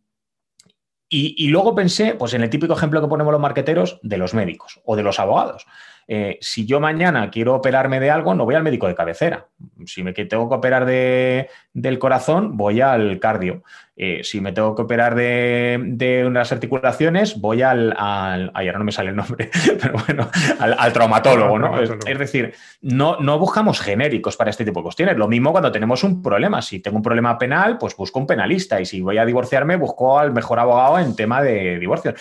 y, 1.08 1.34
y, 1.36 1.48
luego 1.48 1.74
pensé, 1.74 2.14
pues 2.14 2.32
en 2.32 2.42
el 2.42 2.48
típico 2.48 2.72
ejemplo 2.72 3.00
que 3.02 3.08
ponemos 3.08 3.32
los 3.32 3.40
marqueteros 3.40 4.00
de 4.02 4.16
los 4.16 4.32
médicos 4.32 4.80
o 4.84 4.96
de 4.96 5.02
los 5.02 5.18
abogados. 5.20 5.66
Eh, 6.08 6.38
si 6.40 6.66
yo 6.66 6.80
mañana 6.80 7.30
quiero 7.30 7.54
operarme 7.54 8.00
de 8.00 8.10
algo, 8.10 8.34
no 8.34 8.44
voy 8.44 8.54
al 8.54 8.62
médico 8.62 8.86
de 8.86 8.94
cabecera. 8.94 9.46
Si 9.86 10.02
me 10.02 10.12
tengo 10.12 10.48
que 10.48 10.54
operar 10.54 10.86
del 10.86 11.98
corazón, 11.98 12.56
voy 12.56 12.80
al 12.80 13.18
cardio. 13.18 13.62
Eh, 13.94 14.20
si 14.24 14.40
me 14.40 14.52
tengo 14.52 14.74
que 14.74 14.82
operar 14.82 15.14
de, 15.14 16.24
unas 16.26 16.50
articulaciones, 16.50 17.40
voy 17.40 17.62
al, 17.62 17.94
al 17.96 18.50
ahora 18.54 18.78
no 18.78 18.84
me 18.84 18.92
sale 18.92 19.10
el 19.10 19.16
nombre, 19.16 19.50
pero 19.80 19.94
bueno, 20.06 20.30
al, 20.58 20.92
traumatólogo, 20.92 21.58
¿no? 21.58 21.80
Es, 21.80 22.18
decir, 22.18 22.54
no, 22.80 23.18
no 23.20 23.38
buscamos 23.38 23.80
genéricos 23.80 24.36
para 24.36 24.50
este 24.50 24.64
tipo 24.64 24.80
de 24.80 24.84
cuestiones. 24.84 25.16
Lo 25.16 25.28
mismo 25.28 25.52
cuando 25.52 25.70
tenemos 25.70 26.02
un 26.04 26.22
problema. 26.22 26.62
Si 26.62 26.80
tengo 26.80 26.96
un 26.96 27.02
problema 27.02 27.38
penal, 27.38 27.78
pues 27.78 27.94
busco 27.94 28.18
un 28.18 28.26
penalista. 28.26 28.80
Y 28.80 28.86
si 28.86 29.00
voy 29.00 29.18
a 29.18 29.26
divorciarme, 29.26 29.76
busco 29.76 30.18
al 30.18 30.32
mejor 30.32 30.58
abogado 30.58 30.98
en 30.98 31.14
tema 31.14 31.42
de 31.42 31.78
divorcio. 31.78 32.14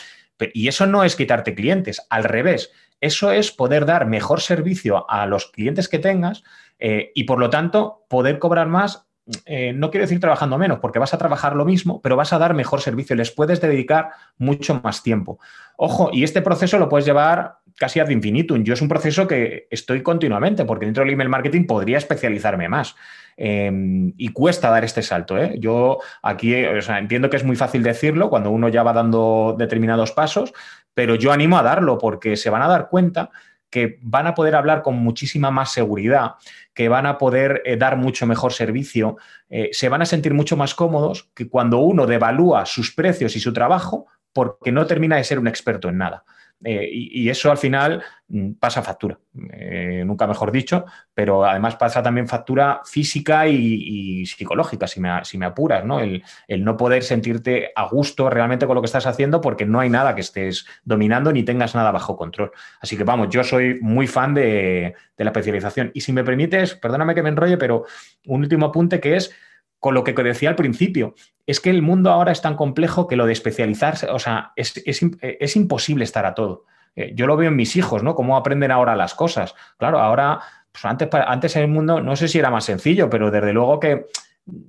Y 0.54 0.68
eso 0.68 0.86
no 0.88 1.04
es 1.04 1.16
quitarte 1.16 1.56
clientes, 1.56 2.06
al 2.10 2.24
revés 2.24 2.72
eso 3.02 3.32
es 3.32 3.52
poder 3.52 3.86
dar 3.86 4.06
mejor 4.06 4.42
servicio 4.42 5.10
a 5.10 5.26
los 5.26 5.48
clientes 5.48 5.90
que 5.90 6.00
tengas 6.00 6.44
eh, 6.80 7.12
y 7.16 7.26
por 7.26 7.40
lo 7.40 7.50
tanto 7.50 8.06
poder 8.08 8.40
cobrar 8.40 8.68
más. 8.68 9.08
Eh, 9.46 9.74
no 9.74 9.92
quiero 9.92 10.04
decir 10.04 10.20
trabajando 10.20 10.58
menos, 10.58 10.80
porque 10.80 11.00
vas 11.00 11.14
a 11.14 11.18
trabajar 11.18 11.56
lo 11.56 11.66
mismo, 11.66 12.02
pero 12.02 12.16
vas 12.16 12.34
a 12.34 12.40
dar 12.40 12.54
mejor 12.54 12.82
servicio, 12.82 13.16
les 13.16 13.32
puedes 13.32 13.62
dedicar 13.62 14.10
mucho 14.38 14.82
más 14.84 15.04
tiempo. 15.04 15.40
Ojo, 15.78 16.10
y 16.12 16.24
este 16.24 16.42
proceso 16.42 16.78
lo 16.80 16.90
puedes 16.90 17.06
llevar 17.06 17.58
casi 17.78 18.00
ad 18.00 18.10
infinitum. 18.10 18.64
Yo 18.64 18.74
es 18.74 18.82
un 18.82 18.88
proceso 18.88 19.28
que 19.28 19.68
estoy 19.70 20.04
continuamente, 20.04 20.66
porque 20.66 20.86
dentro 20.86 21.04
del 21.04 21.14
email 21.14 21.30
marketing 21.30 21.66
podría 21.66 21.98
especializarme 21.98 22.68
más. 22.70 22.96
Em, 23.38 24.14
y 24.18 24.30
cuesta 24.30 24.70
dar 24.70 24.84
este 24.84 25.02
salto. 25.02 25.38
¿eh? 25.38 25.56
Yo 25.58 26.00
aquí 26.22 26.54
entiendo 26.54 27.30
que 27.30 27.38
es 27.38 27.44
muy 27.44 27.56
fácil 27.56 27.82
decirlo 27.82 28.30
cuando 28.30 28.52
uno 28.52 28.70
ya 28.70 28.84
va 28.84 28.94
dando 28.94 29.56
determinados 29.58 30.12
pasos, 30.12 30.54
pero 30.94 31.16
yo 31.16 31.32
animo 31.32 31.58
a 31.58 31.64
darlo 31.64 31.98
porque 31.98 32.36
se 32.36 32.50
van 32.50 32.62
a 32.62 32.68
dar 32.68 32.90
cuenta 32.90 33.32
que 33.72 33.98
van 34.02 34.28
a 34.28 34.36
poder 34.36 34.54
hablar 34.54 34.84
con 34.84 34.98
muchísima 34.98 35.50
más 35.50 35.72
seguridad, 35.72 36.34
que 36.74 36.90
van 36.90 37.08
a 37.08 37.18
poder 37.18 37.64
eh, 37.66 37.78
dar 37.78 37.98
mucho 37.98 38.28
mejor 38.28 38.54
servicio, 38.54 39.18
eh, 39.50 39.70
se 39.72 39.90
van 39.90 40.04
a 40.04 40.06
sentir 40.06 40.34
mucho 40.34 40.58
más 40.58 40.76
cómodos 40.76 41.30
que 41.34 41.50
cuando 41.50 41.80
uno 41.80 42.06
devalúa 42.06 42.66
sus 42.68 42.94
precios 42.94 43.36
y 43.36 43.40
su 43.40 43.54
trabajo 43.54 44.06
porque 44.34 44.72
no 44.72 44.86
termina 44.86 45.16
de 45.16 45.24
ser 45.24 45.40
un 45.40 45.48
experto 45.48 45.90
en 45.90 45.98
nada. 45.98 46.24
Eh, 46.64 46.90
y, 46.92 47.30
eso 47.30 47.50
al 47.50 47.58
final 47.58 48.04
mm, 48.28 48.52
pasa 48.54 48.84
factura, 48.84 49.18
eh, 49.52 50.04
nunca 50.06 50.28
mejor 50.28 50.52
dicho, 50.52 50.86
pero 51.12 51.44
además 51.44 51.76
pasa 51.76 52.04
también 52.04 52.28
factura 52.28 52.82
física 52.86 53.48
y, 53.48 54.26
psicológica, 54.28 54.86
si 54.86 55.00
me, 55.00 55.26
si 55.26 55.40
me 55.40 55.48
apuras, 55.48 55.84
¿no? 55.84 56.00
El, 56.00 56.24
no 56.64 56.78
poder 56.78 57.02
sentirte 57.02 57.72
a 57.76 57.88
gusto 57.88 58.30
realmente 58.30 58.68
con 58.68 58.76
lo 58.76 58.82
que 58.82 58.86
estás 58.86 59.08
haciendo 59.08 59.42
porque 59.42 59.66
no 59.66 59.80
hay 59.80 59.90
nada 59.90 60.14
que 60.14 60.22
estés 60.22 60.68
dominando 60.84 61.32
ni 61.32 61.44
tengas 61.44 61.74
nada 61.74 61.92
bajo 61.92 62.16
control. 62.16 62.52
Así 62.80 62.96
que 62.96 63.04
vamos, 63.04 63.30
yo 63.30 63.44
soy 63.44 63.80
muy 63.82 64.06
fan 64.06 64.36
de, 64.36 64.94
de 65.18 65.24
la 65.24 65.32
especialización. 65.32 65.90
Y 65.96 66.02
si 66.02 66.14
me 66.14 66.24
permites, 66.24 66.76
perdóname 66.76 67.16
que 67.16 67.24
me 67.24 67.30
enrolle, 67.30 67.58
pero 67.58 67.86
un 68.28 68.42
último 68.42 68.68
apunte 68.68 69.00
que 69.00 69.16
es 69.16 69.34
con 69.82 69.96
lo 69.96 70.04
que 70.04 70.14
decía 70.14 70.48
al 70.48 70.56
principio, 70.56 71.16
es 71.48 71.60
que 71.60 71.72
el 71.72 71.82
mundo 71.82 72.12
ahora 72.12 72.32
es 72.32 72.42
tan 72.42 72.56
complejo 72.56 73.08
que 73.08 73.16
lo 73.16 73.26
de 73.26 73.34
especializarse, 73.34 74.08
o 74.08 74.20
sea, 74.20 74.54
es, 74.56 75.56
imposible 75.56 76.04
estar 76.04 76.26
a 76.28 76.36
todo. 76.36 76.66
Eh, 76.96 77.14
yo 77.16 77.26
lo 77.26 77.36
veo 77.36 77.50
en 77.50 77.56
mis 77.56 77.76
hijos, 77.76 78.04
¿no? 78.04 78.14
Cómo 78.14 78.38
aprenden 78.38 78.70
ahora 78.70 78.96
las 78.96 79.16
cosas. 79.16 79.56
Claro, 79.78 80.00
ahora, 80.00 80.40
pues 80.72 80.86
antes, 80.86 81.10
antes 81.12 81.56
en 81.56 81.64
el 81.64 81.68
mundo, 81.68 82.00
no 82.00 82.16
sé 82.16 82.28
si 82.28 82.38
era 82.38 82.52
más 82.52 82.66
sencillo, 82.66 83.10
pero 83.10 83.32
desde 83.32 83.54
luego 83.54 83.80
que 83.80 84.06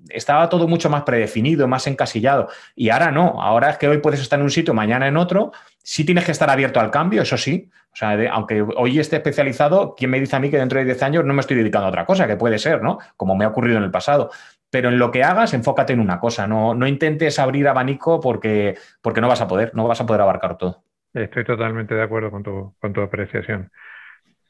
estaba 0.09 0.49
todo 0.49 0.67
mucho 0.67 0.89
más 0.89 1.03
predefinido, 1.03 1.69
más 1.69 1.87
encasillado. 1.87 2.49
Y 2.75 2.89
ahora 2.89 3.11
no, 3.11 3.43
ahora 3.43 3.69
es 3.69 3.77
que 3.77 3.89
hoy 3.89 3.99
puedes 3.99 4.21
estar 4.21 4.39
en 4.39 4.45
un 4.45 4.51
sitio, 4.51 4.73
mañana 4.73 5.07
en 5.09 5.19
otro. 5.19 5.53
Sí 5.83 6.05
tienes 6.05 6.25
que 6.25 6.33
estar 6.33 6.49
abierto 6.49 6.81
al 6.81 6.91
cambio, 6.91 7.21
eso 7.21 7.37
sí. 7.37 7.69
O 7.93 7.97
sea, 7.97 8.17
aunque 8.33 8.63
hoy 8.63 8.99
esté 8.99 9.17
especializado, 9.17 9.95
¿quién 9.95 10.11
me 10.11 10.19
dice 10.21 10.37
a 10.37 10.41
mí 10.41 10.49
que 10.49 10.57
dentro 10.57 10.79
de 10.79 10.87
10 10.87 11.03
años 11.03 11.25
no 11.27 11.35
me 11.35 11.41
estoy 11.41 11.59
dedicando 11.59 11.87
a 11.87 11.91
otra 11.91 12.07
cosa? 12.07 12.27
Que 12.27 12.37
puede 12.37 12.59
ser, 12.59 12.83
¿no? 12.83 12.99
Como 13.19 13.37
me 13.37 13.45
ha 13.45 13.49
ocurrido 13.49 13.77
en 13.77 13.85
el 13.85 13.91
pasado 13.91 14.31
pero 14.73 14.89
en 14.89 14.99
lo 14.99 15.11
que 15.11 15.23
hagas, 15.23 15.53
enfócate 15.53 15.93
en 15.93 16.01
una 16.01 16.19
cosa, 16.19 16.47
no, 16.47 16.75
no 16.75 16.87
intentes 16.87 17.39
abrir 17.39 17.69
abanico 17.69 18.21
porque, 18.21 18.75
porque 19.03 19.21
no 19.21 19.29
vas 19.29 19.43
a 19.43 19.47
poder, 19.47 19.71
no 19.75 19.87
vas 19.87 20.01
a 20.01 20.07
poder 20.07 20.23
abarcar 20.23 20.57
todo. 20.57 20.83
Estoy 21.13 21.45
totalmente 21.45 21.95
de 21.95 22.03
acuerdo 22.03 22.31
con 22.31 22.43
tu, 22.43 22.75
con 22.81 22.95
tu 22.95 23.03
apreciación. 23.03 23.71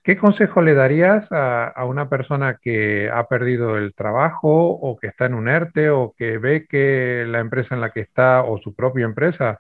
¿Qué 0.05 0.17
consejo 0.17 0.63
le 0.63 0.75
darías 0.75 1.27
a, 1.33 1.85
una 1.87 2.09
persona 2.09 2.59
que 2.63 3.11
ha 3.13 3.27
perdido 3.27 3.77
el 3.77 3.95
trabajo 3.95 4.71
o 4.71 4.97
que 4.97 5.09
está 5.09 5.27
en 5.27 5.35
un 5.35 5.49
ERTE 5.49 5.91
o 5.91 6.15
que 6.17 6.39
ve 6.39 6.67
que 6.69 7.25
la 7.27 7.41
empresa 7.41 7.75
en 7.75 7.81
la 7.81 7.91
que 7.91 8.01
está 8.01 8.45
o 8.45 8.59
su 8.59 8.77
propia 8.77 9.07
empresa 9.07 9.59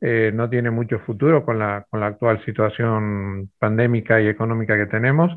eh, 0.00 0.32
no 0.34 0.50
tiene 0.50 0.70
mucho 0.72 0.98
futuro 0.98 1.44
con 1.44 1.60
la, 1.60 1.86
actual 1.92 2.44
situación 2.44 3.50
pandémica 3.60 4.20
y 4.20 4.26
económica 4.26 4.76
que 4.76 4.86
tenemos 4.86 5.32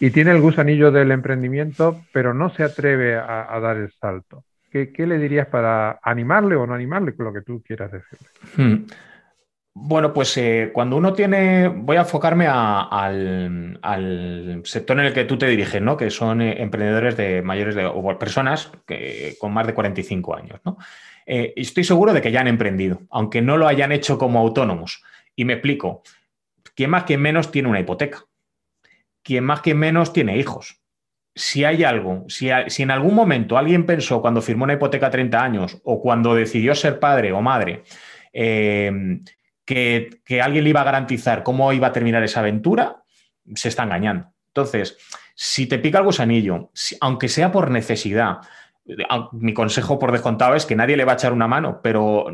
y 0.00 0.10
tiene 0.10 0.32
el 0.32 0.40
gusanillo 0.40 0.90
del 0.90 1.10
emprendimiento, 1.10 2.02
pero 2.12 2.34
no 2.34 2.50
se 2.50 2.64
atreve 2.64 3.16
a, 3.16 3.58
dar 3.60 3.76
el 3.76 3.90
salto? 3.92 4.44
¿Qué, 4.70 4.92
le 5.06 5.18
dirías 5.18 5.46
para 5.46 6.00
animarle 6.02 6.56
o 6.56 6.66
no 6.66 6.74
animarle 6.74 7.14
con 7.14 7.26
lo 7.26 7.32
que 7.32 7.42
tú 7.42 7.62
quieras 7.64 7.92
decirle? 7.92 8.28
Hmm. 8.56 8.86
Bueno, 9.76 10.12
pues 10.12 10.36
eh, 10.36 10.70
cuando 10.72 10.96
uno 10.96 11.12
tiene, 11.12 11.66
voy 11.66 11.96
a 11.96 12.02
enfocarme 12.02 12.46
al, 12.48 13.80
sector 14.64 14.98
en 15.00 15.06
el 15.06 15.12
que 15.12 15.24
tú 15.24 15.36
te 15.36 15.46
diriges, 15.46 15.82
¿no? 15.82 15.96
Que 15.96 16.10
son 16.10 16.40
eh, 16.42 16.62
emprendedores 16.62 17.16
de 17.16 17.42
mayores 17.42 17.74
de, 17.74 17.84
o 17.84 18.18
personas 18.18 18.70
que, 18.86 19.34
con 19.40 19.52
más 19.52 19.66
de 19.66 19.74
45 19.74 20.36
años, 20.36 20.60
¿no? 20.64 20.78
Eh, 21.26 21.54
estoy 21.56 21.82
seguro 21.82 22.12
de 22.12 22.20
que 22.20 22.30
ya 22.30 22.40
han 22.40 22.48
emprendido, 22.48 23.00
aunque 23.10 23.42
no 23.42 23.56
lo 23.56 23.66
hayan 23.66 23.90
hecho 23.90 24.16
como 24.16 24.38
autónomos. 24.38 25.02
Y 25.34 25.44
me 25.44 25.54
explico, 25.54 26.02
¿quién 26.76 26.90
más, 26.90 27.02
quién 27.02 27.20
menos 27.20 27.50
tiene 27.50 27.68
una 27.68 27.80
hipoteca? 27.80 28.24
¿Quién 29.24 29.44
más, 29.44 29.62
quién 29.62 29.78
menos 29.78 30.12
tiene 30.12 30.36
hijos? 30.38 30.80
Si 31.34 31.64
hay 31.64 31.82
algo, 31.82 32.26
si, 32.28 32.50
en 32.50 32.90
algún 32.92 33.14
momento 33.14 33.58
alguien 33.58 33.86
pensó 33.86 34.20
cuando 34.20 34.40
firmó 34.40 34.64
una 34.64 34.74
hipoteca 34.74 35.08
a 35.08 35.10
30 35.10 35.42
años 35.42 35.80
o 35.82 36.00
cuando 36.00 36.34
decidió 36.34 36.76
ser 36.76 37.00
padre 37.00 37.32
o 37.32 37.40
madre, 37.40 37.82
que, 38.32 40.20
alguien 40.40 40.62
le 40.62 40.70
iba 40.70 40.82
a 40.82 40.84
garantizar 40.84 41.42
cómo 41.42 41.72
iba 41.72 41.88
a 41.88 41.92
terminar 41.92 42.22
esa 42.22 42.40
aventura, 42.40 43.02
se 43.54 43.68
está 43.68 43.82
engañando. 43.82 44.32
Entonces, 44.48 44.96
si 45.34 45.66
te 45.66 45.78
pica 45.78 45.98
el 45.98 46.04
gusanillo, 46.04 46.70
aunque 47.00 47.28
sea 47.28 47.50
por 47.50 47.70
necesidad, 47.70 48.38
mi 49.32 49.54
consejo 49.54 49.98
por 49.98 50.12
descontado 50.12 50.54
es 50.54 50.66
que 50.66 50.76
nadie 50.76 50.96
le 50.96 51.04
va 51.04 51.12
a 51.12 51.14
echar 51.14 51.32
una 51.32 51.48
mano, 51.48 51.80
pero 51.82 52.26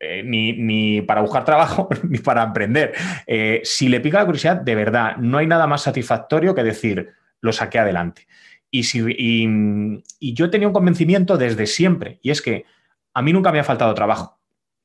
eh, 0.00 0.22
ni, 0.24 1.02
para 1.02 1.20
buscar 1.20 1.44
trabajo 1.44 1.88
ni 2.08 2.18
para 2.18 2.42
emprender. 2.42 2.92
Eh, 3.26 3.60
si 3.64 3.88
le 3.88 4.00
pica 4.00 4.18
la 4.18 4.26
curiosidad, 4.26 4.56
de 4.56 4.74
verdad, 4.74 5.16
no 5.16 5.38
hay 5.38 5.46
nada 5.46 5.66
más 5.66 5.82
satisfactorio 5.82 6.54
que 6.54 6.64
decir, 6.64 7.10
lo 7.40 7.52
saqué 7.52 7.78
adelante. 7.78 8.26
Y, 8.70 8.84
si, 8.84 9.04
y 9.08 10.34
yo 10.34 10.50
tenía 10.50 10.66
un 10.66 10.72
convencimiento 10.72 11.36
desde 11.36 11.66
siempre, 11.66 12.18
y 12.22 12.30
es 12.30 12.40
que 12.40 12.64
a 13.12 13.20
mí 13.20 13.32
nunca 13.32 13.52
me 13.52 13.60
ha 13.60 13.64
faltado 13.64 13.92
trabajo 13.92 14.42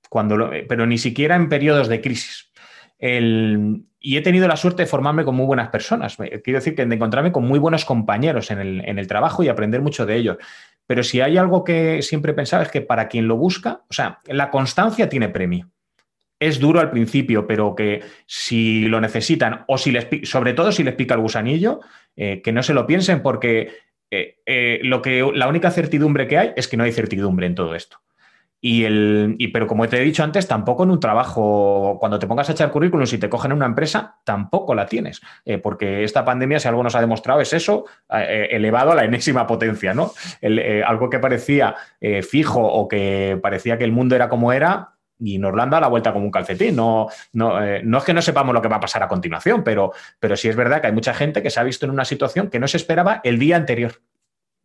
cuando 0.10 0.54
eh, 0.54 0.66
pero 0.68 0.86
ni 0.86 0.98
siquiera 0.98 1.36
en 1.36 1.50
periodos 1.50 1.88
de 1.88 2.02
crisis. 2.02 2.52
y 3.00 4.18
he 4.18 4.22
tenido 4.22 4.48
la 4.48 4.56
suerte 4.56 4.84
de 4.84 4.88
formarme 4.88 5.24
con 5.24 5.36
muy 5.36 5.46
buenas 5.46 5.70
personas. 5.70 6.18
Quiero 6.18 6.60
decir 6.60 6.76
que 6.76 6.86
de 6.86 6.96
encontrarme 6.96 7.32
con 7.32 7.46
muy 7.46 7.60
buenos 7.60 7.86
compañeros 7.86 8.52
en 8.52 8.60
el, 8.60 9.08
trabajo 9.08 9.44
y 9.44 9.50
aprender 9.50 9.82
mucho 9.82 10.06
de 10.06 10.16
ellos. 10.16 10.38
Pero 10.88 11.04
si 11.04 11.22
hay 11.22 11.38
algo 11.38 11.64
que 11.64 12.02
siempre 12.02 12.32
he 12.32 12.36
pensado 12.36 12.64
es 12.64 12.70
que 12.70 12.82
para 12.82 13.08
quien 13.08 13.28
lo 13.28 13.38
busca, 13.38 13.82
o 13.90 13.94
sea, 13.94 14.22
la 14.26 14.50
constancia 14.50 15.10
tiene 15.10 15.30
premio. 15.30 15.70
Es 16.40 16.60
duro 16.60 16.80
al 16.80 16.92
principio, 16.92 17.46
pero 17.46 17.76
que 17.76 18.02
si 18.26 18.86
lo 18.86 19.02
necesitan 19.02 19.66
o 19.68 19.78
si 19.78 19.92
les, 19.92 20.08
sobre 20.24 20.54
todo 20.54 20.72
si 20.72 20.84
les 20.84 20.96
pica 20.96 21.16
el 21.16 21.22
gusanillo, 21.22 21.82
eh, 22.16 22.42
que 22.42 22.52
no 22.52 22.64
se 22.64 22.74
lo 22.74 22.88
piensen 22.88 23.22
porque 23.22 23.72
eh, 24.10 24.80
lo 24.84 25.02
que, 25.02 25.30
la 25.34 25.48
única 25.48 25.72
certidumbre 25.72 26.28
que 26.28 26.38
hay 26.38 26.54
es 26.56 26.68
que 26.68 26.78
no 26.78 26.84
hay 26.84 26.92
certidumbre 26.92 27.48
en 27.48 27.56
todo 27.56 27.76
esto. 27.76 28.00
Y 28.60 28.86
el, 28.86 29.38
pero 29.54 29.68
como 29.68 29.88
te 29.88 29.98
he 29.98 30.04
dicho 30.04 30.24
antes, 30.24 30.48
tampoco 30.48 30.84
en 30.84 30.90
un 30.90 31.00
trabajo, 31.00 31.98
cuando 32.00 32.18
te 32.18 32.26
pongas 32.26 32.50
a 32.50 32.54
echar 32.54 32.72
currículum, 32.72 33.06
si 33.06 33.20
te 33.20 33.30
cogen 33.30 33.52
en 33.52 33.58
una 33.58 33.68
empresa, 33.68 34.18
tampoco 34.24 34.74
la 34.74 34.88
tienes. 34.88 35.22
Eh, 35.46 35.60
porque 35.60 36.04
esta 36.04 36.26
pandemia, 36.26 36.60
si 36.60 36.68
algo 36.68 36.82
nos 36.82 36.96
ha 36.96 37.02
demostrado, 37.02 37.40
es 37.40 37.54
eso, 37.54 37.86
eh, 38.10 38.26
eh, 38.28 38.48
elevado 38.56 38.92
a 38.92 38.96
la 38.96 39.04
enésima 39.04 39.46
potencia, 39.46 39.94
¿no? 39.94 40.12
algo 40.86 41.10
que 41.10 41.20
parecía 41.20 41.76
fijo 42.28 42.62
o 42.62 42.88
que 42.88 43.40
parecía 43.42 43.78
que 43.78 43.84
el 43.84 43.92
mundo 43.92 44.16
era 44.16 44.30
como 44.30 44.52
era, 44.54 44.94
y 45.20 45.40
nos 45.40 45.54
lo 45.54 45.66
la 45.66 45.88
vuelta 45.88 46.14
como 46.14 46.26
un 46.26 46.32
calcetín. 46.32 46.76
No, 46.76 47.08
no, 47.34 47.60
no, 47.84 47.98
es 47.98 48.04
que 48.04 48.14
no 48.14 48.22
sepamos 48.22 48.54
lo 48.54 48.62
que 48.62 48.68
va 48.68 48.78
a 48.78 48.80
pasar 48.80 49.04
a 49.04 49.08
continuación, 49.08 49.64
pero, 49.64 49.92
pero 50.20 50.36
sí 50.36 50.48
es 50.48 50.56
verdad 50.56 50.82
que 50.82 50.88
hay 50.88 50.94
mucha 50.94 51.14
gente 51.14 51.44
que 51.44 51.50
se 51.50 51.60
ha 51.60 51.64
visto 51.64 51.86
en 51.86 51.92
una 51.92 52.06
situación 52.06 52.50
que 52.50 52.60
no 52.60 52.68
se 52.68 52.78
esperaba 52.78 53.22
el 53.24 53.40
día 53.40 53.56
anterior. 53.56 54.02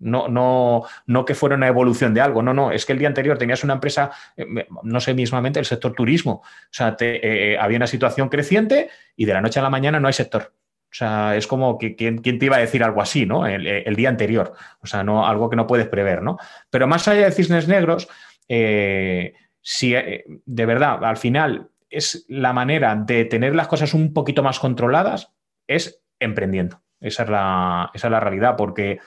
No, 0.03 0.27
no, 0.27 0.83
no 1.07 1.25
que 1.25 1.35
fuera 1.35 1.55
una 1.55 1.69
evolución 1.69 2.13
de 2.13 2.21
algo, 2.21 2.43
no, 2.43 2.53
no, 2.53 2.73
es 2.73 2.85
que 2.85 2.93
el 2.93 2.99
día 2.99 3.07
anterior 3.07 3.39
tenías 3.39 3.63
una 3.63 3.75
empresa, 3.75 4.11
eh, 4.37 4.67
no 4.83 5.01
sé 5.01 5.15
mismamente, 5.15 5.61
el 5.61 5.65
sector 5.65 5.93
turismo. 5.93 6.43
O 6.43 6.73
sea, 6.73 6.97
eh, 7.01 7.57
había 7.59 7.77
una 7.77 7.87
situación 7.87 8.29
creciente 8.29 8.91
y 9.17 9.27
de 9.27 9.33
la 9.33 9.41
noche 9.41 9.61
a 9.61 9.63
la 9.63 9.71
mañana 9.71 10.01
no 10.01 10.09
hay 10.09 10.13
sector. 10.13 10.53
O 10.91 10.95
sea, 10.95 11.37
es 11.37 11.47
como 11.47 11.79
que 11.79 11.95
¿quién, 11.95 12.21
te 12.21 12.45
iba 12.45 12.57
a 12.57 12.61
decir 12.61 12.83
algo 12.83 13.01
así, 13.01 13.25
¿no? 13.25 13.47
El, 13.47 13.97
día 13.97 14.09
anterior. 14.09 14.53
O 14.83 14.87
sea, 14.87 15.03
no, 15.05 15.27
algo 15.27 15.49
que 15.49 15.57
no 15.57 15.67
puedes 15.67 15.89
prever, 15.89 16.21
¿no? 16.21 16.37
Pero 16.69 16.87
más 16.87 17.09
allá 17.09 17.25
de 17.25 17.33
cisnes 17.33 17.69
negros, 17.69 18.09
eh, 18.49 19.35
si 19.63 19.95
de 19.95 20.67
verdad, 20.67 21.03
al 21.05 21.17
final, 21.17 21.71
es 21.89 22.25
la 22.29 22.53
manera 22.53 22.97
de 22.97 23.25
tener 23.25 23.55
las 23.55 23.69
cosas 23.69 23.95
un 23.95 24.13
poquito 24.13 24.43
más 24.43 24.59
controladas, 24.59 25.33
es 25.67 26.03
emprendiendo. 26.19 26.83
Esa 27.01 27.25
es 27.25 27.29
la, 27.29 27.91
esa 27.95 28.07
es 28.07 28.11
la 28.11 28.21
realidad, 28.21 28.57
porque 28.57 28.99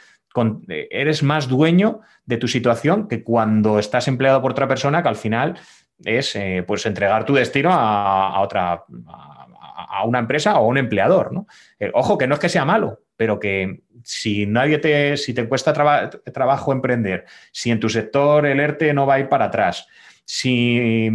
eh, 0.68 0.88
eres 0.92 1.24
más 1.24 1.48
dueño 1.48 2.02
de 2.26 2.38
tu 2.38 2.48
situación 2.48 3.08
que 3.08 3.24
cuando 3.24 3.80
estás 3.80 4.08
empleado 4.08 4.42
por 4.42 4.52
otra 4.52 4.68
persona 4.68 5.02
que 5.02 5.10
al 5.10 5.16
final 5.16 5.60
es 6.04 6.36
eh, 6.36 6.64
pues 6.66 6.86
entregar 6.86 7.26
tu 7.26 7.34
destino 7.34 7.70
a, 7.72 8.42
otra 8.42 8.84
a, 9.08 10.04
una 10.06 10.20
empresa 10.20 10.60
o 10.60 10.66
a 10.66 10.68
un 10.68 10.78
empleador. 10.78 11.32
¿no? 11.32 11.48
Eh, 11.80 11.92
ojo, 11.94 12.18
que 12.18 12.28
no 12.28 12.36
es 12.36 12.40
que 12.40 12.50
sea 12.50 12.66
malo, 12.66 13.02
pero 13.16 13.40
que 13.40 13.82
si 14.04 14.46
nadie 14.46 14.78
te, 14.78 15.18
si 15.18 15.34
te 15.34 15.48
cuesta 15.48 15.74
trabajo 15.74 16.72
emprender, 16.72 17.26
si 17.52 17.72
en 17.72 17.80
tu 17.80 17.90
sector 17.90 18.46
el 18.46 18.60
ERTE 18.60 18.94
no 18.94 19.08
va 19.08 19.16
a 19.16 19.20
ir 19.20 19.30
para 19.30 19.46
atrás, 19.46 19.88
si, 20.26 21.10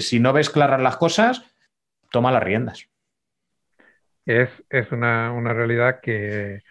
si 0.00 0.20
no 0.20 0.32
ves 0.32 0.50
claras 0.50 0.80
las 0.80 0.96
cosas, 0.96 1.42
toma 2.10 2.32
las 2.32 2.42
riendas. 2.42 2.88
Es, 4.24 4.50
es 4.68 4.92
una, 4.92 5.32
una 5.32 5.52
realidad 5.52 6.00
que 6.00 6.62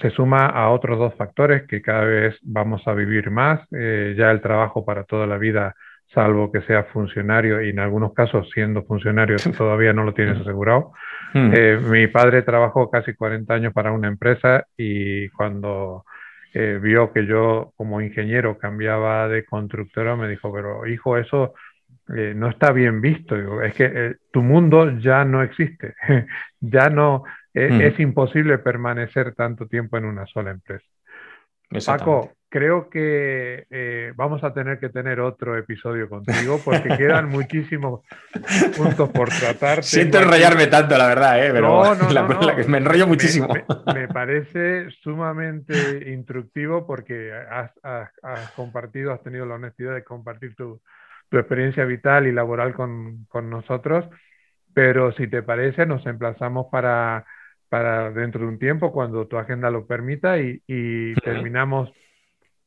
se 0.00 0.10
suma 0.10 0.46
a 0.46 0.70
otros 0.70 0.98
dos 0.98 1.14
factores 1.14 1.66
que 1.66 1.82
cada 1.82 2.04
vez 2.04 2.38
vamos 2.42 2.86
a 2.86 2.94
vivir 2.94 3.30
más, 3.30 3.60
eh, 3.72 4.14
ya 4.16 4.30
el 4.30 4.40
trabajo 4.40 4.84
para 4.84 5.04
toda 5.04 5.26
la 5.26 5.38
vida, 5.38 5.74
salvo 6.14 6.52
que 6.52 6.60
sea 6.62 6.84
funcionario 6.84 7.62
y 7.62 7.70
en 7.70 7.78
algunos 7.78 8.12
casos 8.12 8.48
siendo 8.52 8.84
funcionario 8.84 9.36
todavía 9.56 9.92
no 9.92 10.04
lo 10.04 10.14
tienes 10.14 10.40
asegurado. 10.40 10.92
Hmm. 11.34 11.50
Eh, 11.54 11.78
mi 11.82 12.06
padre 12.06 12.42
trabajó 12.42 12.90
casi 12.90 13.14
40 13.14 13.52
años 13.54 13.72
para 13.72 13.92
una 13.92 14.08
empresa 14.08 14.66
y 14.76 15.28
cuando 15.30 16.04
eh, 16.54 16.78
vio 16.80 17.12
que 17.12 17.26
yo 17.26 17.72
como 17.76 18.00
ingeniero 18.00 18.58
cambiaba 18.58 19.26
de 19.28 19.44
constructora 19.44 20.14
me 20.16 20.28
dijo, 20.28 20.52
pero 20.52 20.86
hijo, 20.86 21.16
eso 21.16 21.54
no 22.08 22.50
está 22.50 22.72
bien 22.72 23.00
visto. 23.00 23.62
es 23.62 23.74
que 23.74 24.16
tu 24.30 24.42
mundo 24.42 24.98
ya 24.98 25.24
no 25.24 25.42
existe, 25.42 25.94
ya 26.60 26.90
no, 26.90 27.24
e, 27.54 27.68
mm. 27.68 27.80
Es, 27.82 28.00
imposible 28.00 28.58
permanecer 28.58 29.34
tanto 29.34 29.66
tiempo 29.66 29.96
en 29.98 30.06
una 30.06 30.26
sola 30.26 30.50
empresa. 30.50 30.86
Paco, 31.86 32.32
creo 32.48 32.90
que 32.90 33.66
eh, 33.70 34.12
vamos 34.14 34.44
a 34.44 34.52
tener 34.52 34.78
que 34.78 34.90
tener 34.90 35.20
otro 35.20 35.56
episodio 35.56 36.08
contigo 36.08 36.60
porque 36.62 36.88
quedan 36.98 37.30
muchísimos 37.30 38.02
puntos 38.76 39.08
por 39.10 39.30
tratar. 39.30 39.82
Siento 39.82 40.18
enrollarme 40.18 40.66
tanto, 40.66 40.96
la 40.98 41.06
verdad, 41.06 41.44
¿eh? 41.44 41.50
pero 41.50 41.82
me 42.68 42.78
enrollo 42.78 43.06
muchísimo. 43.06 43.48
Me, 43.94 44.06
parece 44.12 44.90
sumamente 45.02 46.10
instructivo 46.10 46.86
porque 46.86 47.32
has, 47.32 47.70
compartido, 48.54 49.12
has 49.12 49.22
tenido 49.22 49.46
la 49.46 49.54
honestidad 49.54 49.94
de 49.94 50.04
compartir 50.04 50.54
tu, 50.54 50.80
experiencia 51.30 51.86
vital 51.86 52.26
y 52.26 52.32
laboral 52.32 52.74
con, 52.74 53.24
con 53.30 53.48
nosotros. 53.48 54.04
Pero 54.74 55.12
si 55.12 55.26
te 55.26 55.42
parece, 55.42 55.86
nos 55.86 56.04
emplazamos 56.04 56.66
para 56.70 57.24
para 57.72 58.10
dentro 58.10 58.42
de 58.42 58.48
un 58.48 58.58
tiempo 58.58 58.92
cuando 58.92 59.26
tu 59.26 59.38
agenda 59.38 59.70
lo 59.70 59.86
permita 59.86 60.38
y, 60.38 61.14
terminamos 61.24 61.90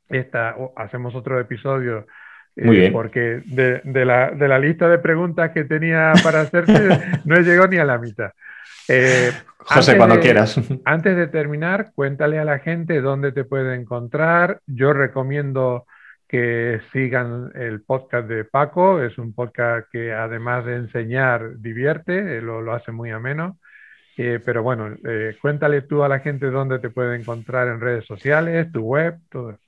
esta, 0.10 0.56
hacemos 0.76 1.14
otro 1.14 1.40
episodio. 1.40 2.08
Eh, 2.56 2.90
porque 2.92 3.44
de, 3.46 4.04
la, 4.04 4.58
lista 4.58 4.90
de 4.90 4.98
preguntas 4.98 5.52
que 5.52 5.64
tenía 5.64 6.14
para 6.24 6.42
hacerte 6.42 6.74
no 7.26 7.36
he 7.36 7.44
llegado 7.44 7.68
ni 7.68 7.78
a 7.78 7.86
la 7.86 8.00
mitad. 8.00 8.32
Eh, 8.88 9.32
José, 9.60 9.96
cuando 9.96 10.20
quieras. 10.20 10.60
Antes 10.86 11.16
de 11.16 11.28
terminar, 11.28 11.92
cuéntale 11.94 12.40
a 12.40 12.46
la 12.46 12.58
gente 12.58 13.00
dónde 13.00 13.32
te 13.32 13.44
puede 13.44 13.76
encontrar. 13.76 14.62
Yo 14.66 14.92
recomiendo 14.92 15.86
que 16.28 16.82
sigan 16.92 17.52
el 17.54 17.84
podcast 17.84 18.28
de 18.28 18.44
Paco. 18.44 19.04
Es 19.04 19.20
un 19.20 19.36
podcast 19.36 19.88
que 19.92 20.14
además 20.14 20.66
de 20.66 20.78
enseñar, 20.78 21.60
divierte, 21.60 22.42
lo, 22.42 22.62
lo 22.62 22.74
hace 22.74 22.92
muy 22.92 23.12
ameno. 23.12 23.60
Eh, 24.18 24.40
pero 24.46 24.64
bueno, 24.64 24.96
eh, 25.06 25.38
cuéntale 25.42 25.82
tú 25.82 26.04
a 26.04 26.08
la 26.10 26.20
gente 26.20 26.50
dónde 26.50 26.80
te 26.80 26.90
puede 26.90 27.18
encontrar 27.18 27.68
en 27.68 27.82
redes 27.82 28.06
sociales, 28.06 28.72
tu 28.72 28.82
web, 28.82 29.20
todo 29.30 29.52
eso. 29.52 29.65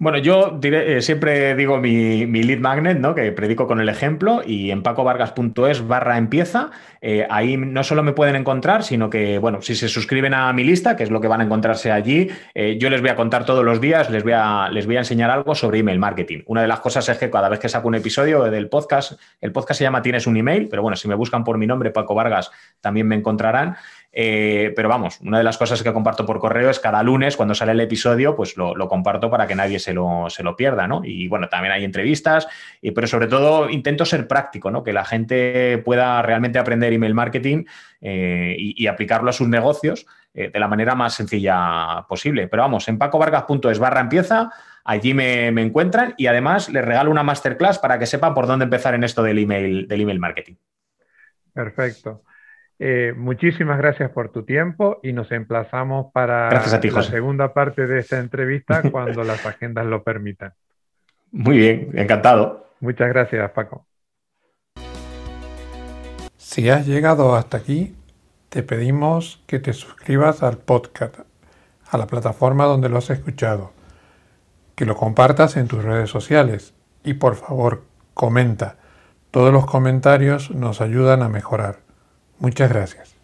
Bueno, 0.00 0.16
yo 0.16 0.58
eh, 0.62 1.02
siempre 1.02 1.54
digo 1.54 1.76
mi, 1.76 2.24
lead 2.24 2.58
magnet, 2.58 2.98
¿no? 2.98 3.14
Que 3.14 3.32
predico 3.32 3.66
con 3.66 3.82
el 3.82 3.90
ejemplo 3.90 4.40
y 4.42 4.70
en 4.70 4.82
pacovargas.es 4.82 5.86
barra 5.86 6.16
empieza. 6.16 6.70
Eh, 7.02 7.26
ahí 7.28 7.58
no 7.58 7.84
solo 7.84 8.02
me 8.02 8.14
pueden 8.14 8.34
encontrar, 8.34 8.82
sino 8.82 9.10
que, 9.10 9.38
bueno, 9.38 9.60
si 9.60 9.74
se 9.74 9.88
suscriben 9.90 10.32
a 10.32 10.50
mi 10.54 10.64
lista, 10.64 10.96
que 10.96 11.02
es 11.02 11.10
lo 11.10 11.20
que 11.20 11.28
van 11.28 11.42
a 11.42 11.44
encontrarse 11.44 11.92
allí, 11.92 12.30
eh, 12.54 12.78
yo 12.80 12.88
les 12.88 13.02
voy 13.02 13.10
a 13.10 13.14
contar 13.14 13.44
todos 13.44 13.62
los 13.62 13.78
días, 13.78 14.08
les 14.08 14.22
voy, 14.22 14.32
a, 14.34 14.70
les 14.70 14.86
voy 14.86 14.96
a 14.96 15.00
enseñar 15.00 15.30
algo 15.30 15.54
sobre 15.54 15.80
email 15.80 15.98
marketing. 15.98 16.44
Una 16.46 16.62
de 16.62 16.68
las 16.68 16.80
cosas 16.80 17.06
es 17.10 17.18
que 17.18 17.28
cada 17.28 17.50
vez 17.50 17.58
que 17.58 17.68
saco 17.68 17.86
un 17.86 17.94
episodio 17.94 18.44
del 18.44 18.70
podcast, 18.70 19.20
el 19.42 19.52
podcast 19.52 19.76
se 19.76 19.84
llama 19.84 20.00
Tienes 20.00 20.26
un 20.26 20.38
email, 20.38 20.68
pero 20.68 20.80
bueno, 20.80 20.96
si 20.96 21.08
me 21.08 21.14
buscan 21.14 21.44
por 21.44 21.58
mi 21.58 21.66
nombre, 21.66 21.90
Paco 21.90 22.14
Vargas, 22.14 22.50
también 22.80 23.06
me 23.06 23.16
encontrarán. 23.16 23.76
Eh, 24.12 24.72
pero 24.74 24.88
vamos, 24.88 25.20
una 25.20 25.38
de 25.38 25.44
las 25.44 25.56
cosas 25.56 25.82
que 25.82 25.92
comparto 25.92 26.26
por 26.26 26.40
correo 26.40 26.68
es 26.68 26.80
cada 26.80 27.02
lunes, 27.02 27.36
cuando 27.36 27.54
sale 27.54 27.72
el 27.72 27.80
episodio, 27.80 28.34
pues 28.34 28.56
lo, 28.56 28.74
comparto 28.88 29.30
para 29.30 29.46
que 29.46 29.54
nadie 29.54 29.78
se 29.78 29.92
lo, 29.92 30.28
se 30.28 30.42
lo, 30.42 30.56
pierda, 30.56 30.88
¿no? 30.88 31.02
Y 31.04 31.28
bueno, 31.28 31.48
también 31.48 31.72
hay 31.72 31.84
entrevistas, 31.84 32.48
pero 32.94 33.06
sobre 33.06 33.28
todo 33.28 33.70
intento 33.70 34.04
ser 34.04 34.26
práctico, 34.26 34.70
¿no? 34.70 34.82
Que 34.82 34.92
la 34.92 35.04
gente 35.04 35.78
pueda 35.84 36.20
realmente 36.22 36.58
aprender 36.58 36.92
email 36.92 37.14
marketing 37.14 37.64
eh, 38.00 38.56
y, 38.58 38.86
aplicarlo 38.88 39.30
a 39.30 39.32
sus 39.32 39.46
negocios 39.46 40.06
eh, 40.34 40.50
de 40.52 40.58
la 40.58 40.66
manera 40.66 40.94
más 40.94 41.14
sencilla 41.14 42.04
posible. 42.08 42.48
Pero 42.48 42.64
vamos, 42.64 42.88
en 42.88 42.98
pacovargas.es 42.98 43.78
barra 43.78 44.00
empieza, 44.00 44.50
allí 44.84 45.14
me, 45.14 45.52
me, 45.52 45.62
encuentran 45.62 46.14
y 46.16 46.26
además 46.26 46.68
les 46.68 46.84
regalo 46.84 47.10
una 47.10 47.22
masterclass 47.22 47.78
para 47.78 47.98
que 47.98 48.06
sepan 48.06 48.34
por 48.34 48.48
dónde 48.48 48.64
empezar 48.64 48.94
en 48.94 49.04
esto 49.04 49.22
del 49.22 49.38
email, 49.38 49.86
del 49.86 50.00
email 50.00 50.18
marketing. 50.18 50.54
Perfecto. 51.52 52.22
Eh, 52.82 53.12
muchísimas 53.14 53.76
gracias 53.76 54.10
por 54.10 54.32
tu 54.32 54.42
tiempo 54.44 55.00
y 55.02 55.12
nos 55.12 55.30
emplazamos 55.32 56.10
para 56.14 56.48
la 56.50 57.02
segunda 57.02 57.52
parte 57.52 57.86
de 57.86 57.98
esta 57.98 58.18
entrevista 58.18 58.80
cuando 58.90 59.22
las 59.22 59.44
agendas 59.44 59.84
lo 59.84 60.02
permitan. 60.02 60.54
Muy 61.30 61.58
bien, 61.58 61.90
encantado. 61.92 62.70
Muchas 62.80 63.10
gracias, 63.10 63.50
Paco. 63.50 63.84
Si 66.38 66.70
has 66.70 66.86
llegado 66.86 67.34
hasta 67.34 67.58
aquí, 67.58 67.94
te 68.48 68.62
pedimos 68.62 69.44
que 69.46 69.58
te 69.58 69.74
suscribas 69.74 70.42
al 70.42 70.56
podcast, 70.56 71.18
a 71.90 71.98
la 71.98 72.06
plataforma 72.06 72.64
donde 72.64 72.88
lo 72.88 72.96
has 72.96 73.10
escuchado, 73.10 73.72
que 74.74 74.86
lo 74.86 74.96
compartas 74.96 75.58
en 75.58 75.68
tus 75.68 75.84
redes 75.84 76.08
sociales 76.08 76.72
y 77.04 77.12
por 77.12 77.36
favor, 77.36 77.82
comenta. 78.14 78.78
Todos 79.30 79.52
los 79.52 79.66
comentarios 79.66 80.50
nos 80.50 80.80
ayudan 80.80 81.22
a 81.22 81.28
mejorar. 81.28 81.89
Muchas 82.40 82.70
gracias. 82.70 83.19